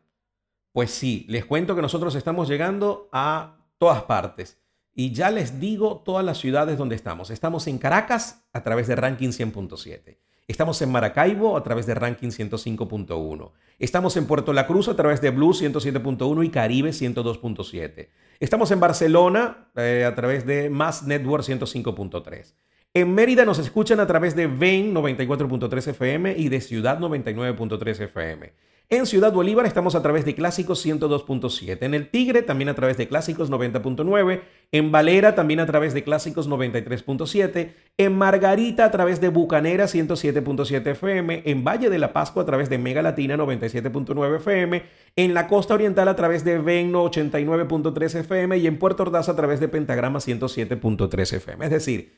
Pues 0.72 0.90
sí, 0.90 1.26
les 1.28 1.44
cuento 1.44 1.76
que 1.76 1.82
nosotros 1.82 2.14
estamos 2.14 2.48
llegando 2.48 3.08
a 3.12 3.56
todas 3.78 4.02
partes. 4.02 4.58
Y 4.94 5.12
ya 5.12 5.30
les 5.30 5.60
digo 5.60 6.02
todas 6.04 6.24
las 6.24 6.38
ciudades 6.38 6.78
donde 6.78 6.96
estamos. 6.96 7.30
Estamos 7.30 7.66
en 7.66 7.78
Caracas 7.78 8.44
a 8.52 8.62
través 8.62 8.86
de 8.86 8.96
Ranking 8.96 9.30
100.7. 9.30 10.18
Estamos 10.48 10.82
en 10.82 10.90
Maracaibo 10.90 11.56
a 11.56 11.62
través 11.62 11.86
de 11.86 11.94
Ranking 11.94 12.28
105.1. 12.28 13.52
Estamos 13.78 14.16
en 14.16 14.26
Puerto 14.26 14.52
La 14.52 14.66
Cruz 14.66 14.88
a 14.88 14.96
través 14.96 15.20
de 15.20 15.30
Blue 15.30 15.52
107.1 15.52 16.44
y 16.44 16.50
Caribe 16.50 16.90
102.7. 16.90 18.08
Estamos 18.40 18.70
en 18.70 18.80
Barcelona 18.80 19.68
eh, 19.76 20.04
a 20.06 20.14
través 20.14 20.44
de 20.44 20.68
Mass 20.68 21.04
Network 21.04 21.44
105.3. 21.44 22.54
En 22.94 23.14
Mérida 23.14 23.46
nos 23.46 23.58
escuchan 23.58 24.00
a 24.00 24.06
través 24.06 24.36
de 24.36 24.46
Ven 24.46 24.94
94.3 24.94 25.88
FM 25.88 26.34
y 26.36 26.48
de 26.48 26.60
Ciudad 26.60 26.98
99.3 26.98 28.00
FM. 28.02 28.52
En 28.92 29.06
Ciudad 29.06 29.32
Bolívar 29.32 29.64
estamos 29.64 29.94
a 29.94 30.02
través 30.02 30.26
de 30.26 30.34
Clásicos 30.34 30.84
102.7. 30.84 31.78
En 31.80 31.94
El 31.94 32.10
Tigre 32.10 32.42
también 32.42 32.68
a 32.68 32.74
través 32.74 32.98
de 32.98 33.08
Clásicos 33.08 33.50
90.9. 33.50 34.42
En 34.70 34.92
Valera 34.92 35.34
también 35.34 35.60
a 35.60 35.66
través 35.66 35.94
de 35.94 36.04
Clásicos 36.04 36.46
93.7. 36.46 37.72
En 37.96 38.18
Margarita 38.18 38.84
a 38.84 38.90
través 38.90 39.18
de 39.18 39.30
Bucanera 39.30 39.86
107.7 39.86 40.86
FM. 40.88 41.42
En 41.46 41.64
Valle 41.64 41.88
de 41.88 41.98
la 41.98 42.12
Pascua 42.12 42.42
a 42.42 42.44
través 42.44 42.68
de 42.68 42.76
Mega 42.76 43.00
Latina 43.00 43.34
97.9 43.38 44.36
FM. 44.36 44.82
En 45.16 45.32
la 45.32 45.48
Costa 45.48 45.72
Oriental 45.72 46.08
a 46.08 46.14
través 46.14 46.44
de 46.44 46.58
Venno 46.58 47.02
89.3 47.10 48.14
FM. 48.16 48.58
Y 48.58 48.66
en 48.66 48.78
Puerto 48.78 49.04
Ordaz 49.04 49.30
a 49.30 49.36
través 49.36 49.58
de 49.58 49.68
Pentagrama 49.68 50.18
107.3 50.18 51.32
FM. 51.32 51.64
Es 51.64 51.70
decir, 51.70 52.12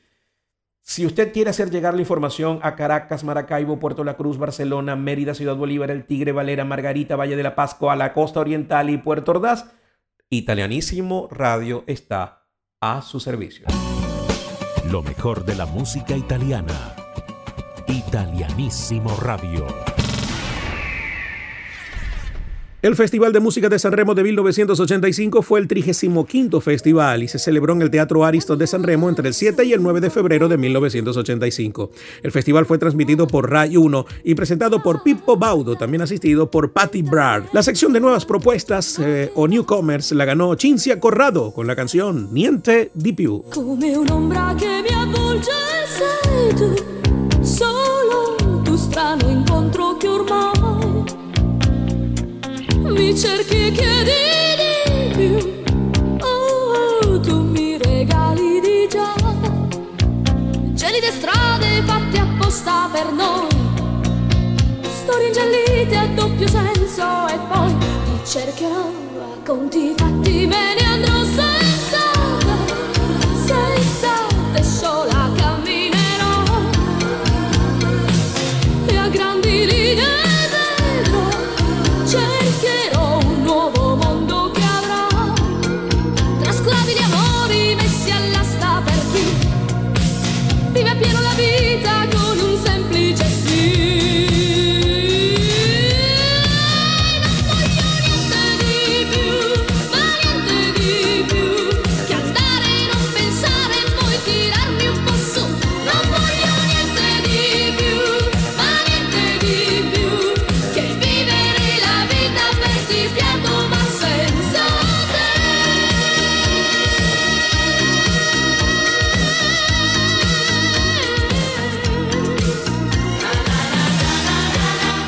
si 0.86 1.06
usted 1.06 1.32
quiere 1.32 1.48
hacer 1.48 1.70
llegar 1.70 1.94
la 1.94 2.02
información 2.02 2.60
a 2.62 2.76
Caracas, 2.76 3.24
Maracaibo, 3.24 3.80
Puerto 3.80 4.04
La 4.04 4.18
Cruz, 4.18 4.36
Barcelona, 4.36 4.96
Mérida, 4.96 5.34
Ciudad 5.34 5.56
Bolívar, 5.56 5.90
El 5.90 6.04
Tigre, 6.04 6.30
Valera, 6.30 6.66
Margarita, 6.66 7.16
Valle 7.16 7.36
de 7.36 7.42
la 7.42 7.54
Pascua, 7.54 7.96
la 7.96 8.12
costa 8.12 8.40
oriental 8.40 8.90
y 8.90 8.98
Puerto 8.98 9.30
Ordaz, 9.32 9.72
Italianísimo 10.28 11.28
Radio 11.30 11.84
está 11.86 12.48
a 12.82 13.00
su 13.00 13.18
servicio. 13.18 13.66
Lo 14.90 15.02
mejor 15.02 15.46
de 15.46 15.54
la 15.54 15.64
música 15.64 16.16
italiana. 16.16 16.94
Italianísimo 17.88 19.16
Radio. 19.22 19.93
El 22.84 22.96
Festival 22.96 23.32
de 23.32 23.40
Música 23.40 23.70
de 23.70 23.78
San 23.78 23.92
Remo 23.92 24.14
de 24.14 24.22
1985 24.22 25.40
fue 25.40 25.58
el 25.58 25.68
35 25.68 26.60
festival 26.60 27.22
y 27.22 27.28
se 27.28 27.38
celebró 27.38 27.72
en 27.72 27.80
el 27.80 27.88
Teatro 27.88 28.26
Ariston 28.26 28.58
de 28.58 28.66
San 28.66 28.82
Remo 28.82 29.08
entre 29.08 29.26
el 29.26 29.32
7 29.32 29.64
y 29.64 29.72
el 29.72 29.82
9 29.82 30.02
de 30.02 30.10
febrero 30.10 30.50
de 30.50 30.58
1985. 30.58 31.90
El 32.22 32.30
festival 32.30 32.66
fue 32.66 32.76
transmitido 32.76 33.26
por 33.26 33.50
Rai 33.50 33.78
1 33.78 34.04
y 34.24 34.34
presentado 34.34 34.82
por 34.82 35.02
Pippo 35.02 35.38
Baudo, 35.38 35.76
también 35.76 36.02
asistido 36.02 36.50
por 36.50 36.72
Patty 36.72 37.00
Brard. 37.00 37.44
La 37.54 37.62
sección 37.62 37.90
de 37.94 38.00
nuevas 38.00 38.26
propuestas 38.26 38.98
eh, 38.98 39.32
o 39.34 39.48
newcomers 39.48 40.12
la 40.12 40.26
ganó 40.26 40.54
Cinzia 40.54 41.00
Corrado 41.00 41.52
con 41.52 41.66
la 41.66 41.74
canción 41.74 42.34
Niente 42.34 42.90
di 42.92 43.14
più. 43.14 43.44
Come 43.48 43.96
un'ombra 43.96 44.54
che 44.58 44.82
mi 44.82 44.94
avvolge 44.94 45.52
sei 45.88 46.54
tu, 46.54 46.74
solo 47.40 48.62
tu 48.62 48.76
strano 48.76 49.30
incontro 49.30 49.96
che 49.96 50.06
ormai 50.08 50.53
mi 52.94 53.16
cerchi 53.16 53.66
e 53.66 53.70
chiedi 53.72 54.12
di 54.86 55.14
più. 55.16 55.62
Oh, 56.20 57.20
tu 57.20 57.42
mi 57.42 57.76
regali 57.76 58.60
di 58.60 58.88
già. 58.88 59.12
Gelide 60.72 61.10
strade 61.10 61.82
fatte 61.84 62.18
apposta 62.18 62.88
per 62.92 63.12
noi. 63.12 63.48
Storie 65.02 65.26
ingellite 65.26 65.96
a 65.96 66.06
doppio 66.14 66.48
senso 66.48 67.26
e 67.28 67.38
poi 67.50 67.76
ti 67.78 68.30
cercherò 68.30 68.86
a 68.86 69.44
conti 69.44 69.92
fatti 69.96 70.46
me 70.46 70.74
ne 70.74 70.86
andrò 70.86 71.24
senza 71.24 71.63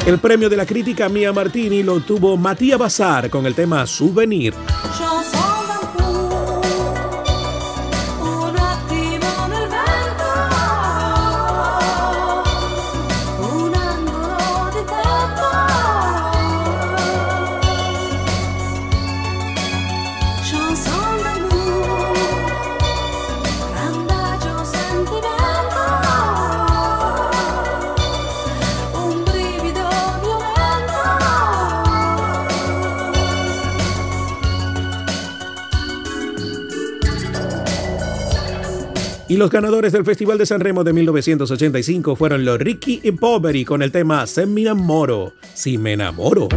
El 0.07 0.21
premio 0.21 0.49
de 0.49 0.57
la 0.57 0.65
crítica 0.65 1.09
Mia 1.09 1.33
Martini 1.33 1.83
lo 1.83 1.95
obtuvo 1.95 2.37
Matías 2.37 2.79
Bazar 2.79 3.29
con 3.29 3.45
el 3.45 3.57
tema 3.57 3.85
Souvenir. 3.89 4.55
Y 39.37 39.39
los 39.39 39.51
ganadores 39.51 39.93
del 39.93 40.07
Festival 40.07 40.39
de 40.39 40.47
San 40.47 40.61
Remo 40.61 40.82
de 40.82 40.95
1985 40.95 42.16
fueron 42.16 42.47
los 42.47 42.59
Ricky 42.59 43.01
y 43.03 43.12
Poveri 43.12 43.66
con 43.66 43.82
el 43.82 43.93
tema 43.93 44.26
Se 44.26 44.47
me 44.47 44.62
enamoro, 44.62 45.34
si 45.53 45.76
me 45.76 45.93
enamoro. 45.93 46.49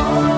Oh. 0.00 0.37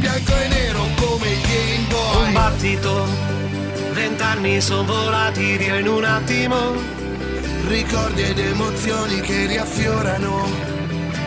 bianco 0.00 0.36
e 0.36 0.48
nero 0.48 0.86
come 0.96 1.28
i 1.28 1.40
Game 1.40 1.86
Boy. 1.88 2.26
Un 2.26 2.32
battito, 2.32 3.06
vent'anni 3.92 4.60
sono 4.60 4.84
volati 4.84 5.56
via 5.56 5.78
in 5.78 5.88
un 5.88 6.04
attimo. 6.04 6.74
Ricordi 7.68 8.22
ed 8.22 8.38
emozioni 8.38 9.20
che 9.20 9.46
riaffiorano. 9.46 10.48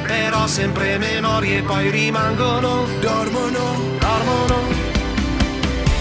Però 0.05 0.47
sempre 0.47 0.97
memorie 0.97 1.61
poi 1.61 1.89
rimangono. 1.89 2.85
Dormono, 2.99 3.97
dormono. 3.99 4.57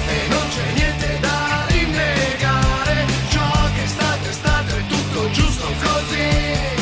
E 0.08 0.28
non 0.28 0.48
c'è 0.48 0.72
niente 0.74 1.18
da 1.20 1.64
rinnegare. 1.68 3.06
Ciò 3.28 3.50
che 3.74 3.84
è 3.84 3.86
stato 3.86 4.28
è 4.28 4.32
stato 4.32 4.74
è 4.74 4.86
tutto 4.86 5.30
giusto 5.30 5.66
così. 5.82 6.81